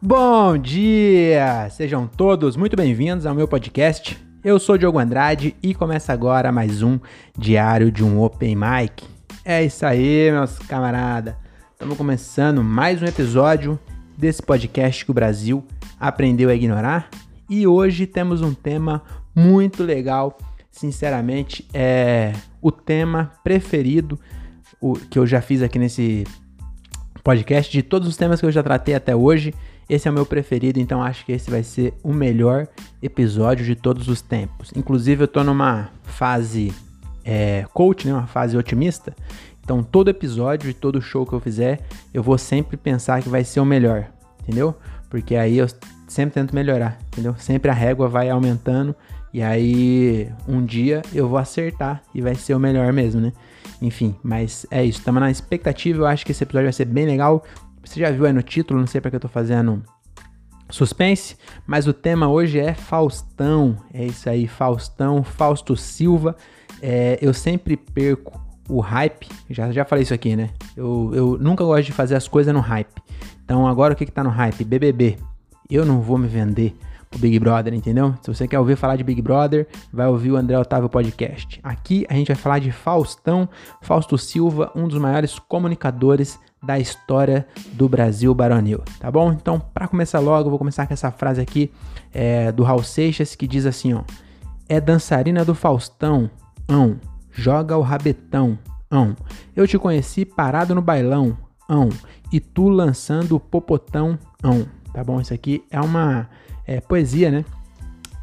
Bom 0.00 0.56
dia! 0.56 1.68
Sejam 1.70 2.06
todos 2.06 2.56
muito 2.56 2.76
bem-vindos 2.76 3.26
ao 3.26 3.34
meu 3.34 3.48
podcast. 3.48 4.16
Eu 4.44 4.60
sou 4.60 4.78
Diogo 4.78 4.96
Andrade 4.96 5.56
e 5.60 5.74
começa 5.74 6.12
agora 6.12 6.52
mais 6.52 6.82
um 6.82 7.00
Diário 7.36 7.90
de 7.90 8.04
um 8.04 8.22
Open 8.22 8.54
Mic. 8.54 9.04
É 9.44 9.64
isso 9.64 9.84
aí, 9.84 10.30
meus 10.30 10.56
camaradas. 10.56 11.34
Estamos 11.72 11.96
começando 11.96 12.62
mais 12.62 13.02
um 13.02 13.06
episódio 13.06 13.76
desse 14.16 14.40
podcast 14.40 15.04
que 15.04 15.10
o 15.10 15.14
Brasil 15.14 15.66
aprendeu 15.98 16.48
a 16.48 16.54
ignorar. 16.54 17.10
E 17.50 17.66
hoje 17.66 18.06
temos 18.06 18.40
um 18.40 18.54
tema 18.54 19.02
muito 19.34 19.82
legal. 19.82 20.38
Sinceramente, 20.70 21.66
é 21.74 22.34
o 22.62 22.70
tema 22.70 23.32
preferido 23.42 24.16
que 25.10 25.18
eu 25.18 25.26
já 25.26 25.40
fiz 25.40 25.60
aqui 25.60 25.76
nesse 25.76 26.24
podcast. 27.24 27.72
De 27.72 27.82
todos 27.82 28.06
os 28.06 28.16
temas 28.16 28.38
que 28.38 28.46
eu 28.46 28.52
já 28.52 28.62
tratei 28.62 28.94
até 28.94 29.16
hoje, 29.16 29.52
esse 29.88 30.06
é 30.06 30.10
o 30.10 30.14
meu 30.14 30.26
preferido, 30.26 30.78
então 30.78 31.02
acho 31.02 31.24
que 31.24 31.32
esse 31.32 31.50
vai 31.50 31.62
ser 31.62 31.94
o 32.02 32.12
melhor 32.12 32.68
episódio 33.02 33.64
de 33.64 33.74
todos 33.74 34.08
os 34.08 34.20
tempos. 34.20 34.70
Inclusive, 34.76 35.24
eu 35.24 35.28
tô 35.28 35.42
numa 35.42 35.90
fase 36.04 36.72
é, 37.24 37.64
coach, 37.72 38.06
né, 38.06 38.12
uma 38.12 38.26
fase 38.26 38.56
otimista. 38.56 39.14
Então, 39.62 39.82
todo 39.82 40.08
episódio 40.08 40.70
e 40.70 40.74
todo 40.74 41.00
show 41.00 41.26
que 41.26 41.32
eu 41.32 41.40
fizer, 41.40 41.80
eu 42.12 42.22
vou 42.22 42.38
sempre 42.38 42.76
pensar 42.76 43.22
que 43.22 43.28
vai 43.28 43.44
ser 43.44 43.60
o 43.60 43.64
melhor, 43.64 44.06
entendeu? 44.42 44.74
Porque 45.10 45.36
aí 45.36 45.58
eu 45.58 45.66
sempre 46.06 46.34
tento 46.34 46.54
melhorar, 46.54 46.98
entendeu? 47.08 47.34
Sempre 47.38 47.70
a 47.70 47.74
régua 47.74 48.08
vai 48.08 48.30
aumentando 48.30 48.94
e 49.32 49.42
aí 49.42 50.30
um 50.46 50.64
dia 50.64 51.02
eu 51.12 51.28
vou 51.28 51.38
acertar 51.38 52.02
e 52.14 52.20
vai 52.20 52.34
ser 52.34 52.54
o 52.54 52.58
melhor 52.58 52.92
mesmo, 52.92 53.20
né? 53.20 53.32
Enfim, 53.80 54.16
mas 54.22 54.66
é 54.70 54.84
isso. 54.84 54.98
Estamos 54.98 55.20
na 55.20 55.30
expectativa. 55.30 56.00
Eu 56.00 56.06
acho 56.06 56.24
que 56.24 56.32
esse 56.32 56.42
episódio 56.42 56.66
vai 56.66 56.72
ser 56.72 56.86
bem 56.86 57.06
legal. 57.06 57.44
Você 57.88 58.00
já 58.00 58.10
viu 58.10 58.26
aí 58.26 58.34
no 58.34 58.42
título, 58.42 58.78
não 58.78 58.86
sei 58.86 59.00
para 59.00 59.10
que 59.10 59.16
eu 59.16 59.20
tô 59.20 59.28
fazendo 59.28 59.82
suspense, 60.68 61.38
mas 61.66 61.86
o 61.86 61.92
tema 61.94 62.28
hoje 62.28 62.58
é 62.58 62.74
Faustão. 62.74 63.78
É 63.94 64.04
isso 64.04 64.28
aí, 64.28 64.46
Faustão, 64.46 65.24
Fausto 65.24 65.74
Silva. 65.74 66.36
É, 66.82 67.18
eu 67.22 67.32
sempre 67.32 67.78
perco 67.78 68.38
o 68.68 68.80
hype, 68.80 69.26
já, 69.48 69.72
já 69.72 69.86
falei 69.86 70.02
isso 70.02 70.12
aqui, 70.12 70.36
né? 70.36 70.50
Eu, 70.76 71.12
eu 71.14 71.38
nunca 71.40 71.64
gosto 71.64 71.86
de 71.86 71.92
fazer 71.92 72.14
as 72.14 72.28
coisas 72.28 72.52
no 72.52 72.60
hype. 72.60 73.00
Então 73.42 73.66
agora 73.66 73.94
o 73.94 73.96
que, 73.96 74.04
que 74.04 74.12
tá 74.12 74.22
no 74.22 74.28
hype? 74.28 74.64
BBB. 74.64 75.16
Eu 75.70 75.86
não 75.86 76.02
vou 76.02 76.18
me 76.18 76.28
vender 76.28 76.76
pro 77.08 77.18
Big 77.18 77.38
Brother, 77.38 77.72
entendeu? 77.72 78.14
Se 78.20 78.28
você 78.28 78.46
quer 78.46 78.58
ouvir 78.58 78.76
falar 78.76 78.96
de 78.96 79.02
Big 79.02 79.22
Brother, 79.22 79.66
vai 79.90 80.06
ouvir 80.06 80.30
o 80.30 80.36
André 80.36 80.58
Otávio 80.58 80.90
Podcast. 80.90 81.58
Aqui 81.62 82.04
a 82.10 82.12
gente 82.12 82.26
vai 82.26 82.36
falar 82.36 82.58
de 82.58 82.70
Faustão, 82.70 83.48
Fausto 83.80 84.18
Silva, 84.18 84.70
um 84.74 84.86
dos 84.86 84.98
maiores 84.98 85.38
comunicadores 85.38 86.38
da 86.62 86.78
história 86.78 87.46
do 87.72 87.88
Brasil 87.88 88.34
baronil, 88.34 88.82
tá 88.98 89.10
bom? 89.10 89.32
Então, 89.32 89.60
para 89.60 89.86
começar 89.86 90.18
logo, 90.18 90.50
vou 90.50 90.58
começar 90.58 90.86
com 90.86 90.92
essa 90.92 91.10
frase 91.10 91.40
aqui 91.40 91.70
é, 92.12 92.50
do 92.50 92.62
Raul 92.62 92.82
Seixas 92.82 93.34
que 93.34 93.46
diz 93.46 93.64
assim, 93.64 93.94
ó: 93.94 94.02
É 94.68 94.80
dançarina 94.80 95.44
do 95.44 95.54
Faustão, 95.54 96.30
ão, 96.68 96.98
joga 97.30 97.76
o 97.76 97.82
rabetão, 97.82 98.58
ão. 98.90 99.14
Eu 99.54 99.66
te 99.66 99.78
conheci 99.78 100.24
parado 100.24 100.74
no 100.74 100.82
bailão, 100.82 101.36
ão, 101.68 101.88
e 102.32 102.40
tu 102.40 102.68
lançando 102.68 103.36
o 103.36 103.40
popotão, 103.40 104.18
ão. 104.42 104.66
Tá 104.92 105.04
bom? 105.04 105.20
Isso 105.20 105.34
aqui 105.34 105.62
é 105.70 105.80
uma 105.80 106.28
é, 106.66 106.80
poesia, 106.80 107.30
né? 107.30 107.44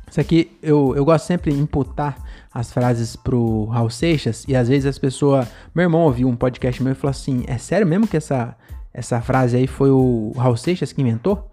Isso 0.10 0.20
aqui 0.20 0.58
eu, 0.62 0.94
eu 0.96 1.06
gosto 1.06 1.26
sempre 1.26 1.52
de 1.52 1.60
imputar 1.60 2.18
as 2.56 2.72
frases 2.72 3.18
pro 3.18 3.66
Raul 3.66 3.90
Seixas 3.90 4.46
e 4.48 4.56
às 4.56 4.70
vezes 4.70 4.86
as 4.86 4.98
pessoas. 4.98 5.46
Meu 5.76 5.84
irmão 5.84 6.04
ouviu 6.04 6.30
um 6.30 6.38
podcast 6.38 6.82
meu 6.82 6.94
e 6.94 6.96
falou 6.96 7.12
assim: 7.12 7.44
é 7.48 7.58
sério 7.58 7.86
mesmo 7.86 8.08
que 8.08 8.16
essa, 8.16 8.56
essa 8.94 9.20
frase 9.20 9.58
aí 9.58 9.68
foi 9.68 9.92
o 9.92 10.32
Raul 10.38 10.56
Seixas 10.56 10.94
que 10.94 11.02
inventou? 11.02 11.52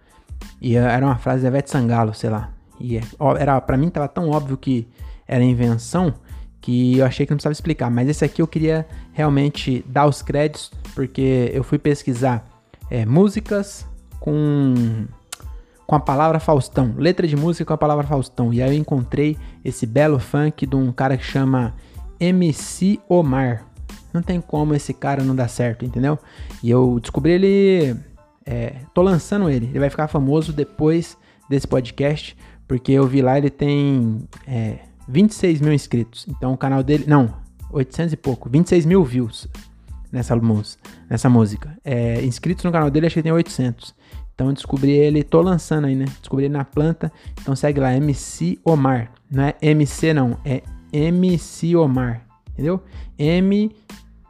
E 0.60 0.76
era 0.76 1.04
uma 1.04 1.16
frase 1.16 1.42
da 1.42 1.48
Ivete 1.48 1.70
Sangalo, 1.70 2.14
sei 2.14 2.30
lá. 2.30 2.52
E 2.78 2.96
é, 2.96 3.02
era, 3.38 3.60
para 3.60 3.76
mim 3.76 3.90
tava 3.90 4.06
tão 4.06 4.30
óbvio 4.30 4.56
que 4.56 4.86
era 5.26 5.42
invenção 5.42 6.14
que 6.60 6.98
eu 6.98 7.04
achei 7.04 7.26
que 7.26 7.32
não 7.32 7.36
precisava 7.36 7.52
explicar. 7.52 7.90
Mas 7.90 8.08
esse 8.08 8.24
aqui 8.24 8.40
eu 8.40 8.46
queria 8.46 8.86
realmente 9.12 9.84
dar 9.88 10.06
os 10.06 10.22
créditos, 10.22 10.70
porque 10.94 11.50
eu 11.52 11.64
fui 11.64 11.78
pesquisar 11.78 12.48
é, 12.88 13.04
músicas 13.04 13.84
com 14.20 15.06
com 15.92 15.96
a 15.96 16.00
palavra 16.00 16.40
Faustão, 16.40 16.94
letra 16.96 17.28
de 17.28 17.36
música 17.36 17.66
com 17.66 17.74
a 17.74 17.76
palavra 17.76 18.06
Faustão. 18.06 18.50
E 18.50 18.62
aí 18.62 18.70
eu 18.70 18.80
encontrei 18.80 19.36
esse 19.62 19.84
belo 19.84 20.18
funk 20.18 20.64
de 20.64 20.74
um 20.74 20.90
cara 20.90 21.18
que 21.18 21.22
chama 21.22 21.74
MC 22.18 22.98
Omar. 23.06 23.66
Não 24.10 24.22
tem 24.22 24.40
como 24.40 24.74
esse 24.74 24.94
cara 24.94 25.22
não 25.22 25.36
dar 25.36 25.48
certo, 25.48 25.84
entendeu? 25.84 26.18
E 26.62 26.70
eu 26.70 26.98
descobri 26.98 27.32
ele. 27.32 27.94
É, 28.46 28.76
tô 28.94 29.02
lançando 29.02 29.50
ele. 29.50 29.66
Ele 29.66 29.80
vai 29.80 29.90
ficar 29.90 30.08
famoso 30.08 30.50
depois 30.50 31.14
desse 31.46 31.68
podcast. 31.68 32.38
Porque 32.66 32.92
eu 32.92 33.06
vi 33.06 33.20
lá, 33.20 33.36
ele 33.36 33.50
tem 33.50 34.26
é, 34.48 34.78
26 35.06 35.60
mil 35.60 35.74
inscritos. 35.74 36.24
Então 36.26 36.54
o 36.54 36.56
canal 36.56 36.82
dele. 36.82 37.04
Não, 37.06 37.34
800 37.70 38.14
e 38.14 38.16
pouco. 38.16 38.48
26 38.48 38.86
mil 38.86 39.04
views 39.04 39.46
nessa, 40.10 40.34
nessa 41.10 41.28
música. 41.28 41.76
É, 41.84 42.24
inscritos 42.24 42.64
no 42.64 42.72
canal 42.72 42.90
dele, 42.90 43.08
acho 43.08 43.16
que 43.16 43.22
tem 43.22 43.30
800. 43.30 43.94
Então 44.34 44.48
eu 44.48 44.52
descobri 44.52 44.92
ele, 44.92 45.22
tô 45.22 45.40
lançando 45.40 45.86
aí, 45.86 45.94
né? 45.94 46.06
Descobri 46.20 46.46
ele 46.46 46.54
na 46.54 46.64
planta. 46.64 47.12
Então 47.40 47.54
segue 47.54 47.80
lá, 47.80 47.94
MC 47.94 48.58
Omar. 48.64 49.12
Não 49.30 49.44
é 49.44 49.54
MC 49.60 50.12
não, 50.12 50.36
é 50.44 50.62
MC 50.92 51.76
Omar. 51.76 52.26
Entendeu? 52.52 52.82
M, 53.18 53.70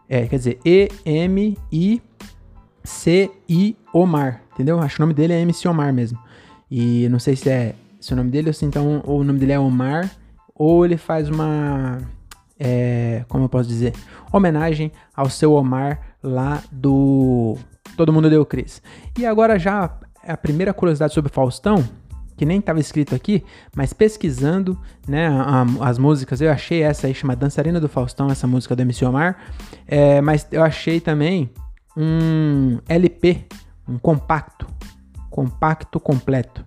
é, 0.09 0.27
quer 0.27 0.37
dizer, 0.37 0.59
E-M-I-C-I 0.65 2.07
Omar. 3.93 4.43
Entendeu? 4.53 4.79
Acho 4.81 4.97
que 4.97 5.03
o 5.03 5.05
nome 5.05 5.15
dele 5.15 5.33
é 5.33 5.41
MC 5.41 5.67
Omar 5.69 5.93
mesmo. 5.93 6.19
E 6.71 7.09
não 7.09 7.19
sei 7.19 7.37
se 7.37 7.51
é 7.51 7.75
se 8.01 8.13
o 8.13 8.17
nome 8.17 8.31
dele 8.31 8.49
ou 8.49 8.53
se 8.53 8.65
então 8.65 9.01
ou 9.05 9.21
o 9.21 9.25
nome 9.25 9.39
dele 9.39 9.53
é 9.53 9.61
Omar 9.61 10.11
ou 10.55 10.85
ele 10.85 10.97
faz 10.97 11.29
uma 11.29 12.01
é, 12.59 13.25
como 13.29 13.45
eu 13.45 13.49
posso 13.49 13.69
dizer, 13.69 13.93
homenagem 14.33 14.93
ao 15.15 15.29
seu 15.29 15.53
Omar 15.53 16.01
lá 16.23 16.63
do 16.71 17.57
Todo 17.97 18.13
mundo 18.13 18.31
deu 18.31 18.45
Cris. 18.45 18.83
E 19.19 19.27
agora 19.27 19.59
já 19.59 19.99
a 20.27 20.37
primeira 20.37 20.73
curiosidade 20.73 21.13
sobre 21.13 21.33
Faustão, 21.33 21.85
que 22.37 22.45
nem 22.45 22.59
estava 22.59 22.81
escrito 22.81 23.15
aqui, 23.15 23.45
mas 23.75 23.93
pesquisando, 23.93 24.79
né, 25.07 25.29
a, 25.29 25.65
as 25.81 25.99
músicas, 25.99 26.41
eu 26.41 26.51
achei 26.51 26.83
essa 26.83 27.07
aí, 27.07 27.15
chama 27.15 27.37
Dançarina 27.37 27.81
do 27.81 27.89
Faustão, 27.89 28.29
essa 28.31 28.47
música 28.47 28.75
do 28.75 28.83
MC 28.83 29.05
Omar, 29.05 29.37
é, 29.87 30.21
mas 30.21 30.47
eu 30.51 30.63
achei 30.63 31.01
também 31.01 31.51
um 31.97 32.79
LP, 32.89 33.47
um 33.89 33.99
compacto, 33.99 34.67
compacto 35.31 36.01
completo. 36.01 36.65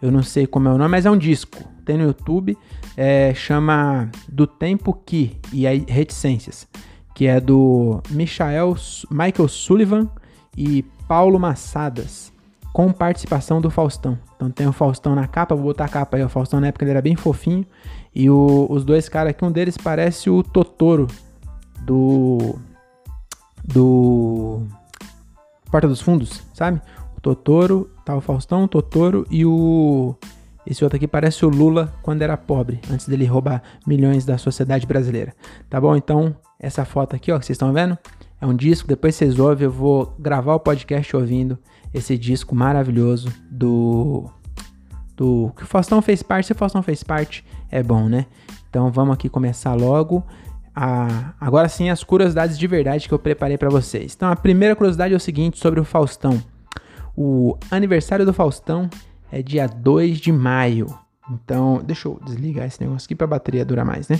Eu 0.00 0.10
não 0.10 0.22
sei 0.22 0.46
como 0.46 0.68
é 0.68 0.72
o 0.72 0.78
nome, 0.78 0.90
mas 0.90 1.06
é 1.06 1.10
um 1.10 1.16
disco. 1.16 1.62
Tem 1.84 1.96
no 1.96 2.04
YouTube, 2.04 2.56
é, 2.96 3.32
chama 3.34 4.10
Do 4.28 4.46
Tempo 4.46 4.92
Que, 4.92 5.38
e 5.52 5.66
aí 5.66 5.84
Reticências, 5.88 6.66
que 7.14 7.26
é 7.26 7.40
do 7.40 8.00
Michael, 8.10 8.76
Michael 9.10 9.48
Sullivan 9.48 10.08
e 10.56 10.82
Paulo 11.06 11.38
Massadas, 11.38 12.32
com 12.72 12.92
participação 12.92 13.60
do 13.60 13.70
Faustão. 13.70 14.18
Então 14.36 14.50
tem 14.50 14.66
o 14.66 14.72
Faustão 14.72 15.14
na 15.14 15.26
capa, 15.26 15.54
vou 15.54 15.64
botar 15.64 15.84
a 15.84 15.88
capa 15.88 16.16
aí. 16.16 16.24
O 16.24 16.28
Faustão 16.28 16.60
na 16.60 16.68
época 16.68 16.84
ele 16.84 16.90
era 16.90 17.02
bem 17.02 17.16
fofinho. 17.16 17.66
E 18.14 18.28
o, 18.28 18.66
os 18.68 18.84
dois 18.84 19.08
caras 19.08 19.30
aqui, 19.30 19.44
um 19.44 19.52
deles 19.52 19.76
parece 19.76 20.30
o 20.30 20.42
Totoro 20.42 21.06
do. 21.82 22.56
Do. 23.64 24.62
Porta 25.70 25.88
dos 25.88 26.00
Fundos, 26.00 26.42
sabe? 26.52 26.80
O 27.16 27.20
Totoro, 27.20 27.90
tá 28.04 28.16
o 28.16 28.20
Faustão, 28.20 28.64
o 28.64 28.68
Totoro 28.68 29.26
e 29.30 29.44
o. 29.46 30.14
Esse 30.66 30.84
outro 30.84 30.96
aqui 30.96 31.08
parece 31.08 31.44
o 31.44 31.48
Lula 31.48 31.92
quando 32.02 32.22
era 32.22 32.36
pobre, 32.36 32.80
antes 32.90 33.08
dele 33.08 33.26
roubar 33.26 33.62
milhões 33.86 34.24
da 34.24 34.38
sociedade 34.38 34.86
brasileira. 34.86 35.34
Tá 35.68 35.80
bom? 35.80 35.96
Então, 35.96 36.36
essa 36.58 36.84
foto 36.84 37.16
aqui, 37.16 37.32
ó, 37.32 37.38
que 37.38 37.46
vocês 37.46 37.56
estão 37.56 37.72
vendo, 37.72 37.98
é 38.42 38.46
um 38.46 38.56
disco, 38.56 38.88
depois 38.88 39.14
vocês 39.14 39.38
ouvem, 39.38 39.66
eu 39.66 39.70
vou 39.70 40.16
gravar 40.18 40.56
o 40.56 40.58
podcast 40.58 41.14
ouvindo 41.14 41.56
esse 41.94 42.18
disco 42.18 42.56
maravilhoso 42.56 43.32
do. 43.48 44.28
do 45.16 45.52
que 45.56 45.62
o 45.62 45.66
Faustão 45.66 46.02
fez 46.02 46.24
parte. 46.24 46.46
Se 46.46 46.52
o 46.52 46.56
Faustão 46.56 46.82
fez 46.82 47.04
parte, 47.04 47.44
é 47.70 47.84
bom, 47.84 48.08
né? 48.08 48.26
Então 48.68 48.90
vamos 48.90 49.14
aqui 49.14 49.28
começar 49.28 49.74
logo. 49.74 50.26
A, 50.74 51.34
agora 51.40 51.68
sim, 51.68 51.88
as 51.88 52.02
curiosidades 52.02 52.58
de 52.58 52.66
verdade 52.66 53.06
que 53.06 53.14
eu 53.14 53.18
preparei 53.18 53.56
para 53.56 53.70
vocês. 53.70 54.12
Então, 54.16 54.28
a 54.28 54.34
primeira 54.34 54.74
curiosidade 54.74 55.14
é 55.14 55.16
o 55.16 55.20
seguinte 55.20 55.60
sobre 55.60 55.78
o 55.78 55.84
Faustão. 55.84 56.42
O 57.16 57.56
aniversário 57.70 58.26
do 58.26 58.32
Faustão 58.32 58.90
é 59.30 59.40
dia 59.40 59.68
2 59.68 60.18
de 60.18 60.32
maio. 60.32 60.92
Então, 61.30 61.80
deixa 61.84 62.08
eu 62.08 62.18
desligar 62.24 62.66
esse 62.66 62.80
negócio 62.80 63.06
aqui 63.06 63.14
para 63.14 63.26
a 63.26 63.30
bateria 63.30 63.64
durar 63.64 63.84
mais, 63.84 64.08
né? 64.08 64.18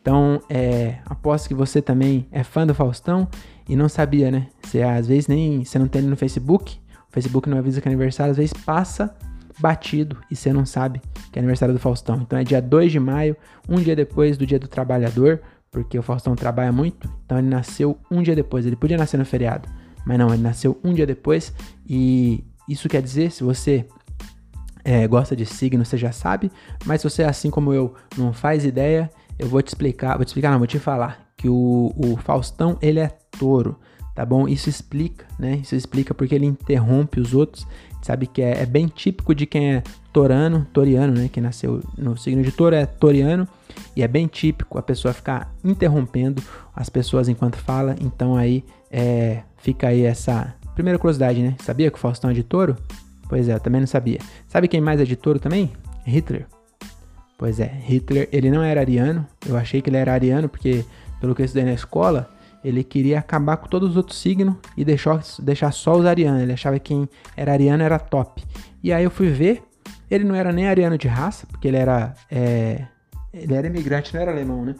Então, 0.00 0.40
é, 0.48 0.98
aposto 1.04 1.48
que 1.48 1.54
você 1.54 1.82
também 1.82 2.26
é 2.32 2.42
fã 2.42 2.66
do 2.66 2.74
Faustão 2.74 3.28
e 3.68 3.76
não 3.76 3.88
sabia, 3.88 4.30
né? 4.30 4.48
Você 4.62 4.82
às 4.82 5.06
vezes 5.06 5.28
nem 5.28 5.64
você 5.64 5.78
não 5.78 5.88
tem 5.88 6.00
ele 6.00 6.10
no 6.10 6.16
Facebook, 6.16 6.80
o 7.08 7.12
Facebook 7.12 7.48
não 7.48 7.58
avisa 7.58 7.80
que 7.80 7.88
é 7.88 7.90
aniversário, 7.90 8.30
às 8.30 8.36
vezes 8.36 8.52
passa 8.52 9.14
batido 9.58 10.16
e 10.30 10.36
você 10.36 10.52
não 10.52 10.64
sabe 10.64 11.02
que 11.30 11.38
é 11.38 11.40
aniversário 11.40 11.74
do 11.74 11.80
Faustão. 11.80 12.20
Então 12.22 12.38
é 12.38 12.44
dia 12.44 12.62
2 12.62 12.90
de 12.90 12.98
maio, 12.98 13.36
um 13.68 13.76
dia 13.76 13.94
depois 13.94 14.38
do 14.38 14.46
Dia 14.46 14.58
do 14.58 14.68
Trabalhador, 14.68 15.42
porque 15.70 15.98
o 15.98 16.02
Faustão 16.02 16.34
trabalha 16.34 16.72
muito, 16.72 17.08
então 17.24 17.38
ele 17.38 17.48
nasceu 17.48 17.98
um 18.10 18.22
dia 18.22 18.34
depois. 18.34 18.64
Ele 18.64 18.76
podia 18.76 18.96
nascer 18.96 19.18
no 19.18 19.24
feriado, 19.24 19.68
mas 20.06 20.18
não, 20.18 20.32
ele 20.32 20.42
nasceu 20.42 20.80
um 20.82 20.94
dia 20.94 21.06
depois 21.06 21.52
e, 21.86 22.42
Isso 22.66 22.88
quer 22.88 23.02
dizer, 23.02 23.30
se 23.30 23.44
você 23.44 23.86
é, 24.84 25.06
gosta 25.06 25.36
de 25.36 25.44
signo, 25.44 25.84
você 25.84 25.96
já 25.96 26.10
sabe, 26.12 26.50
mas 26.84 27.02
se 27.02 27.10
você, 27.10 27.22
assim 27.22 27.50
como 27.50 27.74
eu, 27.74 27.94
não 28.16 28.32
faz 28.32 28.64
ideia, 28.64 29.10
eu 29.40 29.48
vou 29.48 29.62
te 29.62 29.68
explicar, 29.68 30.16
vou 30.16 30.24
te 30.24 30.28
explicar, 30.28 30.50
não, 30.50 30.58
vou 30.58 30.66
te 30.66 30.78
falar 30.78 31.30
que 31.36 31.48
o, 31.48 31.92
o 31.96 32.16
Faustão, 32.18 32.76
ele 32.82 33.00
é 33.00 33.08
touro, 33.38 33.78
tá 34.14 34.26
bom? 34.26 34.46
Isso 34.46 34.68
explica, 34.68 35.24
né? 35.38 35.56
Isso 35.62 35.74
explica 35.74 36.12
porque 36.12 36.34
ele 36.34 36.44
interrompe 36.44 37.18
os 37.18 37.32
outros, 37.32 37.66
sabe 38.02 38.26
que 38.26 38.42
é, 38.42 38.62
é 38.62 38.66
bem 38.66 38.86
típico 38.88 39.34
de 39.34 39.46
quem 39.46 39.76
é 39.76 39.82
torano, 40.12 40.66
toriano, 40.72 41.14
né? 41.14 41.30
Quem 41.32 41.42
nasceu 41.42 41.80
no 41.96 42.16
signo 42.16 42.42
de 42.42 42.52
touro 42.52 42.76
é 42.76 42.84
toriano, 42.84 43.48
e 43.96 44.02
é 44.02 44.08
bem 44.08 44.26
típico 44.26 44.78
a 44.78 44.82
pessoa 44.82 45.14
ficar 45.14 45.50
interrompendo 45.64 46.42
as 46.76 46.90
pessoas 46.90 47.28
enquanto 47.28 47.56
fala, 47.56 47.96
então 48.00 48.36
aí 48.36 48.62
é, 48.90 49.42
fica 49.56 49.88
aí 49.88 50.02
essa 50.02 50.54
primeira 50.74 50.98
curiosidade, 50.98 51.40
né? 51.42 51.56
Sabia 51.62 51.90
que 51.90 51.96
o 51.96 52.00
Faustão 52.00 52.30
é 52.30 52.34
de 52.34 52.42
touro? 52.42 52.76
Pois 53.28 53.48
é, 53.48 53.54
eu 53.54 53.60
também 53.60 53.80
não 53.80 53.88
sabia. 53.88 54.18
Sabe 54.46 54.68
quem 54.68 54.80
mais 54.80 55.00
é 55.00 55.04
de 55.04 55.16
touro 55.16 55.38
também? 55.38 55.72
Hitler. 56.04 56.46
Pois 57.40 57.58
é, 57.58 57.72
Hitler, 57.86 58.28
ele 58.30 58.50
não 58.50 58.62
era 58.62 58.82
ariano. 58.82 59.26
Eu 59.48 59.56
achei 59.56 59.80
que 59.80 59.88
ele 59.88 59.96
era 59.96 60.12
ariano 60.12 60.46
porque, 60.46 60.84
pelo 61.22 61.34
que 61.34 61.40
eu 61.40 61.46
estudei 61.46 61.64
na 61.64 61.72
escola, 61.72 62.28
ele 62.62 62.84
queria 62.84 63.18
acabar 63.18 63.56
com 63.56 63.66
todos 63.66 63.92
os 63.92 63.96
outros 63.96 64.18
signos 64.18 64.56
e 64.76 64.84
deixar, 64.84 65.22
deixar 65.38 65.72
só 65.72 65.96
os 65.96 66.04
arianos. 66.04 66.42
Ele 66.42 66.52
achava 66.52 66.78
que 66.78 66.88
quem 66.88 67.08
era 67.34 67.54
ariano 67.54 67.82
era 67.82 67.98
top. 67.98 68.44
E 68.84 68.92
aí 68.92 69.02
eu 69.02 69.10
fui 69.10 69.30
ver, 69.30 69.62
ele 70.10 70.22
não 70.22 70.34
era 70.34 70.52
nem 70.52 70.68
ariano 70.68 70.98
de 70.98 71.08
raça, 71.08 71.46
porque 71.46 71.66
ele 71.66 71.78
era. 71.78 72.12
É, 72.30 72.84
ele 73.32 73.54
era 73.54 73.68
imigrante, 73.68 74.12
não 74.12 74.20
era 74.20 74.32
alemão, 74.32 74.62
né? 74.62 74.74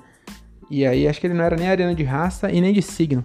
E 0.71 0.85
aí 0.85 1.09
acho 1.09 1.19
que 1.19 1.27
ele 1.27 1.33
não 1.33 1.45
era 1.45 1.56
nem 1.56 1.67
ariano 1.67 1.95
de 1.95 2.05
raça 2.05 2.53
e 2.53 2.61
nem 2.61 2.75
de 2.75 2.83
signo. 2.83 3.25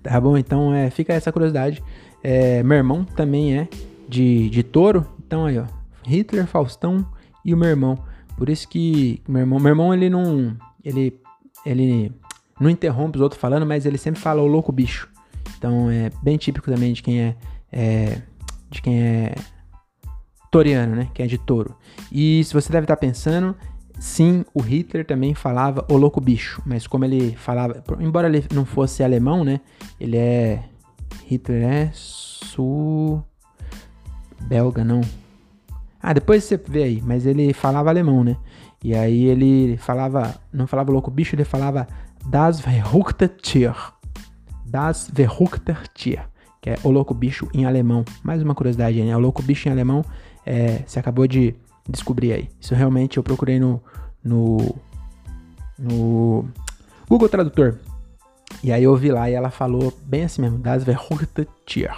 Tá 0.00 0.20
bom? 0.20 0.38
Então 0.38 0.72
é, 0.72 0.90
fica 0.90 1.12
essa 1.12 1.32
curiosidade. 1.32 1.82
É, 2.22 2.62
meu 2.62 2.76
irmão 2.76 3.04
também 3.04 3.58
é 3.58 3.68
de, 4.08 4.48
de 4.48 4.62
touro. 4.62 5.08
Então 5.26 5.44
aí, 5.44 5.58
ó. 5.58 5.64
Hitler, 6.04 6.46
Faustão 6.46 7.04
e 7.44 7.52
o 7.52 7.56
meu 7.56 7.68
irmão. 7.68 8.11
Por 8.36 8.48
isso 8.48 8.68
que 8.68 9.22
meu 9.28 9.40
irmão, 9.40 9.58
meu 9.58 9.70
irmão 9.70 9.94
ele 9.94 10.08
não 10.08 10.56
ele 10.84 11.18
ele 11.64 12.12
não 12.60 12.70
interrompe 12.70 13.18
os 13.18 13.22
outros 13.22 13.40
falando, 13.40 13.66
mas 13.66 13.86
ele 13.86 13.98
sempre 13.98 14.20
fala 14.20 14.42
o 14.42 14.46
louco 14.46 14.72
bicho. 14.72 15.08
Então 15.56 15.90
é 15.90 16.10
bem 16.22 16.36
típico 16.36 16.70
também 16.70 16.92
de 16.92 17.02
quem 17.02 17.20
é, 17.20 17.36
é 17.70 18.22
de 18.70 18.80
quem 18.82 19.02
é 19.02 19.34
toriano, 20.50 20.94
né? 20.94 21.08
Quem 21.14 21.24
é 21.24 21.28
de 21.28 21.38
touro. 21.38 21.76
E 22.10 22.42
se 22.44 22.52
você 22.52 22.70
deve 22.70 22.84
estar 22.84 22.96
pensando, 22.96 23.56
sim, 23.98 24.44
o 24.52 24.60
Hitler 24.60 25.06
também 25.06 25.34
falava 25.34 25.84
o 25.88 25.96
louco 25.96 26.20
bicho, 26.20 26.60
mas 26.66 26.86
como 26.86 27.04
ele 27.04 27.34
falava, 27.36 27.82
embora 28.00 28.28
ele 28.28 28.44
não 28.52 28.64
fosse 28.64 29.02
alemão, 29.02 29.44
né? 29.44 29.60
Ele 30.00 30.16
é 30.16 30.62
Hitler 31.26 31.62
é 31.62 31.90
sul 31.92 33.24
belga, 34.42 34.84
não. 34.84 35.00
Ah, 36.02 36.12
depois 36.12 36.42
você 36.42 36.56
vê 36.56 36.82
aí, 36.82 37.02
mas 37.04 37.26
ele 37.26 37.52
falava 37.52 37.88
alemão, 37.88 38.24
né? 38.24 38.36
E 38.82 38.94
aí 38.94 39.26
ele 39.26 39.76
falava, 39.76 40.34
não 40.52 40.66
falava 40.66 40.90
louco 40.90 41.10
bicho, 41.10 41.36
ele 41.36 41.44
falava 41.44 41.86
das 42.26 42.60
verrückte 42.60 43.28
Tier. 43.28 43.76
Das 44.66 45.08
verrückte 45.12 45.76
Tier, 45.94 46.28
que 46.60 46.70
é 46.70 46.78
o 46.82 46.90
louco 46.90 47.14
bicho 47.14 47.48
em 47.54 47.64
alemão. 47.64 48.04
Mais 48.24 48.42
uma 48.42 48.54
curiosidade, 48.54 49.00
né? 49.00 49.16
O 49.16 49.20
louco 49.20 49.42
bicho 49.42 49.68
em 49.68 49.72
alemão, 49.72 50.04
é, 50.44 50.82
você 50.84 50.98
acabou 50.98 51.26
de 51.28 51.54
descobrir 51.88 52.32
aí. 52.32 52.48
Isso 52.60 52.74
realmente 52.74 53.18
eu 53.18 53.22
procurei 53.22 53.60
no, 53.60 53.80
no, 54.24 54.74
no 55.78 56.44
Google 57.08 57.28
Tradutor. 57.28 57.78
E 58.62 58.72
aí 58.72 58.82
eu 58.82 58.96
vi 58.96 59.10
lá 59.12 59.30
e 59.30 59.34
ela 59.34 59.50
falou 59.50 59.92
bem 60.04 60.24
assim 60.24 60.42
mesmo, 60.42 60.58
das 60.58 60.82
verrückte 60.82 61.46
Tier 61.64 61.94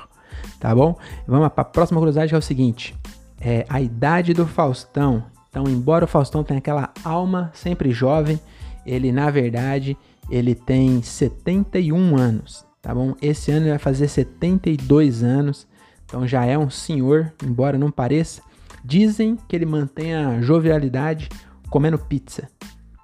tá 0.64 0.74
bom? 0.74 0.96
Vamos 1.26 1.48
para 1.50 1.62
a 1.62 1.64
próxima 1.64 2.00
curiosidade 2.00 2.30
que 2.30 2.34
é 2.34 2.38
o 2.38 2.42
seguinte: 2.42 2.96
é 3.44 3.66
a 3.68 3.80
idade 3.80 4.32
do 4.32 4.46
Faustão. 4.46 5.26
Então, 5.50 5.64
embora 5.68 6.06
o 6.06 6.08
Faustão 6.08 6.42
tenha 6.42 6.58
aquela 6.58 6.92
alma 7.04 7.50
sempre 7.54 7.92
jovem, 7.92 8.40
ele 8.86 9.12
na 9.12 9.30
verdade 9.30 9.96
ele 10.30 10.54
tem 10.54 11.02
71 11.02 12.16
anos, 12.16 12.64
tá 12.80 12.94
bom? 12.94 13.14
Esse 13.20 13.52
ano 13.52 13.66
ele 13.66 13.70
vai 13.70 13.78
fazer 13.78 14.08
72 14.08 15.22
anos, 15.22 15.66
então 16.06 16.26
já 16.26 16.46
é 16.46 16.56
um 16.56 16.70
senhor, 16.70 17.32
embora 17.44 17.76
não 17.76 17.90
pareça. 17.90 18.40
Dizem 18.82 19.36
que 19.48 19.54
ele 19.54 19.66
mantém 19.66 20.14
a 20.14 20.40
jovialidade 20.40 21.28
comendo 21.68 21.98
pizza. 21.98 22.48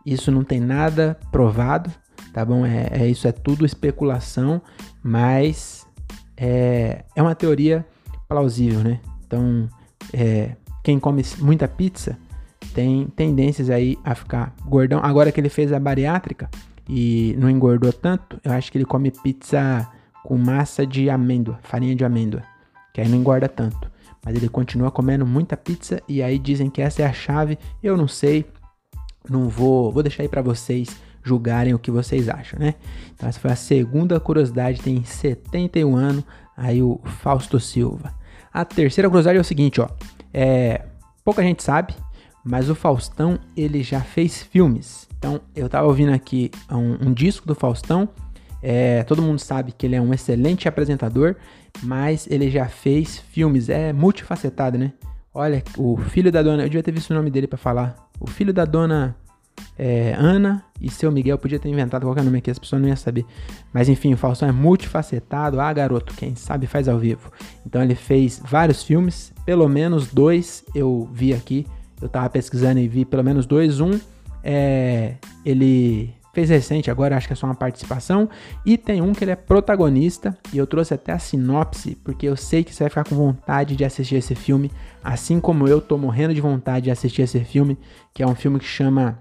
Isso 0.04 0.32
não 0.32 0.42
tem 0.42 0.58
nada 0.58 1.18
provado, 1.30 1.90
tá 2.32 2.44
bom? 2.44 2.64
É, 2.64 2.88
é 2.92 3.06
isso 3.06 3.28
é 3.28 3.32
tudo 3.32 3.66
especulação, 3.66 4.62
mas 5.02 5.86
é, 6.36 7.04
é 7.14 7.22
uma 7.22 7.34
teoria 7.34 7.86
plausível, 8.26 8.80
né? 8.80 9.00
Então, 9.26 9.68
é, 10.12 10.56
quem 10.82 10.98
come 10.98 11.22
muita 11.38 11.68
pizza 11.68 12.18
tem 12.74 13.06
tendências 13.08 13.70
aí 13.70 13.98
a 14.04 14.14
ficar 14.14 14.54
gordão. 14.64 15.00
Agora 15.02 15.32
que 15.32 15.40
ele 15.40 15.48
fez 15.48 15.72
a 15.72 15.80
bariátrica 15.80 16.48
e 16.88 17.34
não 17.38 17.50
engordou 17.50 17.92
tanto, 17.92 18.40
eu 18.44 18.52
acho 18.52 18.70
que 18.70 18.78
ele 18.78 18.84
come 18.84 19.10
pizza 19.10 19.88
com 20.24 20.36
massa 20.36 20.86
de 20.86 21.08
amêndoa, 21.08 21.58
farinha 21.62 21.94
de 21.94 22.04
amêndoa, 22.04 22.42
que 22.92 23.00
aí 23.00 23.08
não 23.08 23.18
engorda 23.18 23.48
tanto. 23.48 23.90
Mas 24.24 24.36
ele 24.36 24.48
continua 24.48 24.90
comendo 24.90 25.26
muita 25.26 25.56
pizza 25.56 26.02
e 26.06 26.22
aí 26.22 26.38
dizem 26.38 26.68
que 26.68 26.82
essa 26.82 27.02
é 27.02 27.06
a 27.06 27.12
chave. 27.12 27.58
Eu 27.82 27.96
não 27.96 28.06
sei, 28.06 28.44
não 29.28 29.48
vou, 29.48 29.90
vou 29.90 30.02
deixar 30.02 30.22
aí 30.22 30.28
para 30.28 30.42
vocês 30.42 31.00
julgarem 31.22 31.74
o 31.74 31.78
que 31.78 31.90
vocês 31.90 32.28
acham, 32.28 32.58
né? 32.58 32.74
Então 33.14 33.28
essa 33.28 33.40
foi 33.40 33.50
a 33.50 33.56
segunda 33.56 34.18
curiosidade, 34.20 34.80
tem 34.80 35.02
71 35.04 35.96
anos, 35.96 36.24
aí 36.56 36.82
o 36.82 37.00
Fausto 37.04 37.58
Silva. 37.58 38.14
A 38.52 38.64
terceira 38.64 39.08
curiosidade 39.08 39.38
é 39.38 39.40
o 39.40 39.44
seguinte, 39.44 39.80
ó, 39.80 39.88
é, 40.32 40.84
pouca 41.24 41.42
gente 41.42 41.62
sabe, 41.62 41.94
mas 42.44 42.68
o 42.68 42.74
Faustão 42.74 43.38
ele 43.56 43.82
já 43.82 44.00
fez 44.00 44.42
filmes. 44.42 45.08
Então 45.18 45.40
eu 45.54 45.68
tava 45.68 45.86
ouvindo 45.86 46.12
aqui 46.12 46.50
um, 46.70 47.08
um 47.08 47.12
disco 47.12 47.46
do 47.46 47.54
Faustão, 47.54 48.08
é, 48.62 49.02
todo 49.04 49.22
mundo 49.22 49.38
sabe 49.38 49.72
que 49.72 49.86
ele 49.86 49.96
é 49.96 50.00
um 50.00 50.12
excelente 50.12 50.68
apresentador, 50.68 51.36
mas 51.82 52.26
ele 52.30 52.50
já 52.50 52.66
fez 52.66 53.18
filmes, 53.18 53.68
é 53.68 53.92
multifacetado, 53.92 54.76
né? 54.76 54.92
Olha, 55.32 55.62
o 55.78 55.96
filho 55.96 56.32
da 56.32 56.42
dona, 56.42 56.64
eu 56.64 56.68
devia 56.68 56.82
ter 56.82 56.92
visto 56.92 57.10
o 57.10 57.14
nome 57.14 57.30
dele 57.30 57.46
para 57.46 57.56
falar. 57.56 57.94
O 58.18 58.26
filho 58.26 58.52
da 58.52 58.64
dona 58.64 59.16
é, 59.78 60.14
Ana 60.16 60.64
e 60.80 60.90
seu 60.90 61.10
Miguel. 61.10 61.38
Podia 61.38 61.58
ter 61.58 61.68
inventado 61.68 62.04
qualquer 62.04 62.24
nome 62.24 62.38
aqui, 62.38 62.50
as 62.50 62.58
pessoas 62.58 62.80
não 62.82 62.88
iam 62.88 62.96
saber. 62.96 63.24
Mas 63.72 63.88
enfim, 63.88 64.12
o 64.12 64.16
Faustão 64.16 64.48
é 64.48 64.52
multifacetado. 64.52 65.60
Ah, 65.60 65.72
garoto, 65.72 66.14
quem 66.14 66.34
sabe 66.34 66.66
faz 66.66 66.88
ao 66.88 66.98
vivo. 66.98 67.30
Então 67.64 67.82
ele 67.82 67.94
fez 67.94 68.42
vários 68.44 68.82
filmes, 68.82 69.32
pelo 69.44 69.68
menos 69.68 70.12
dois 70.12 70.64
eu 70.74 71.08
vi 71.12 71.32
aqui. 71.32 71.66
Eu 72.00 72.08
tava 72.08 72.28
pesquisando 72.30 72.80
e 72.80 72.88
vi 72.88 73.04
pelo 73.04 73.22
menos 73.22 73.46
dois. 73.46 73.80
Um, 73.80 73.98
é, 74.42 75.14
ele 75.44 76.14
fez 76.32 76.48
recente, 76.48 76.90
agora 76.90 77.16
acho 77.16 77.26
que 77.26 77.32
é 77.32 77.36
só 77.36 77.46
uma 77.46 77.54
participação. 77.54 78.28
E 78.64 78.78
tem 78.78 79.00
um 79.02 79.12
que 79.12 79.24
ele 79.24 79.32
é 79.32 79.36
protagonista. 79.36 80.36
E 80.52 80.58
eu 80.58 80.66
trouxe 80.66 80.94
até 80.94 81.12
a 81.12 81.18
sinopse, 81.18 81.96
porque 81.96 82.26
eu 82.26 82.36
sei 82.36 82.64
que 82.64 82.74
você 82.74 82.84
vai 82.84 82.90
ficar 82.90 83.04
com 83.04 83.14
vontade 83.14 83.76
de 83.76 83.84
assistir 83.84 84.16
esse 84.16 84.34
filme. 84.34 84.70
Assim 85.02 85.40
como 85.40 85.66
eu 85.66 85.80
tô 85.80 85.98
morrendo 85.98 86.34
de 86.34 86.40
vontade 86.40 86.84
de 86.84 86.90
assistir 86.90 87.22
esse 87.22 87.40
filme, 87.40 87.78
que 88.14 88.22
é 88.22 88.26
um 88.26 88.34
filme 88.34 88.58
que 88.58 88.66
chama 88.66 89.18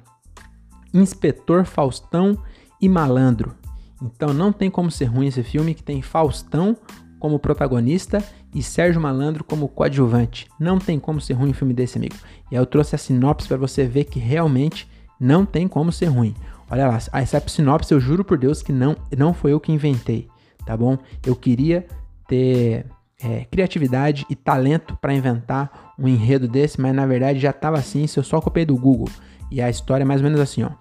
Inspetor 0.94 1.66
Faustão 1.66 2.38
e 2.82 2.88
Malandro. 2.88 3.56
Então 4.02 4.34
não 4.34 4.52
tem 4.52 4.70
como 4.70 4.90
ser 4.90 5.06
ruim 5.06 5.28
esse 5.28 5.44
filme 5.44 5.74
que 5.74 5.84
tem 5.84 6.02
Faustão 6.02 6.78
como 7.20 7.38
protagonista 7.38 8.24
e 8.54 8.64
Sérgio 8.64 9.02
Malandro 9.02 9.44
como 9.44 9.68
coadjuvante. 9.68 10.48
Não 10.60 10.80
tem 10.80 11.00
como 11.00 11.20
ser 11.20 11.34
ruim 11.34 11.50
um 11.50 11.54
filme 11.54 11.74
desse, 11.74 11.98
amigo. 11.98 12.16
E 12.50 12.56
aí 12.56 12.62
eu 12.62 12.66
trouxe 12.66 12.96
a 12.96 12.98
sinopse 12.98 13.48
para 13.48 13.58
você 13.58 13.86
ver 13.86 14.06
que 14.06 14.20
realmente 14.20 14.88
não 15.20 15.46
tem 15.46 15.68
como 15.68 15.92
ser 15.92 16.06
ruim. 16.06 16.34
Olha 16.72 16.88
lá, 16.88 16.98
essa 17.14 17.44
sinopse 17.48 17.94
eu 17.94 18.00
juro 18.00 18.24
por 18.24 18.38
Deus 18.38 18.62
que 18.62 18.72
não, 18.72 18.96
não 19.18 19.34
foi 19.34 19.52
eu 19.54 19.60
que 19.60 19.72
inventei, 19.72 20.28
tá 20.66 20.78
bom? 20.78 20.98
Eu 21.26 21.36
queria 21.36 21.86
ter 22.28 22.86
é, 23.22 23.46
criatividade 23.52 24.26
e 24.30 24.36
talento 24.36 24.96
para 25.02 25.14
inventar 25.14 25.94
um 25.98 26.08
enredo 26.08 26.48
desse, 26.48 26.80
mas 26.80 26.96
na 26.96 27.06
verdade 27.06 27.40
já 27.40 27.50
estava 27.50 27.78
assim, 27.78 28.08
se 28.08 28.18
eu 28.18 28.24
só 28.24 28.40
copiei 28.40 28.66
do 28.66 28.78
Google. 28.78 29.10
E 29.52 29.62
a 29.62 29.70
história 29.70 30.04
é 30.04 30.06
mais 30.06 30.22
ou 30.22 30.26
menos 30.26 30.40
assim, 30.40 30.64
ó. 30.64 30.72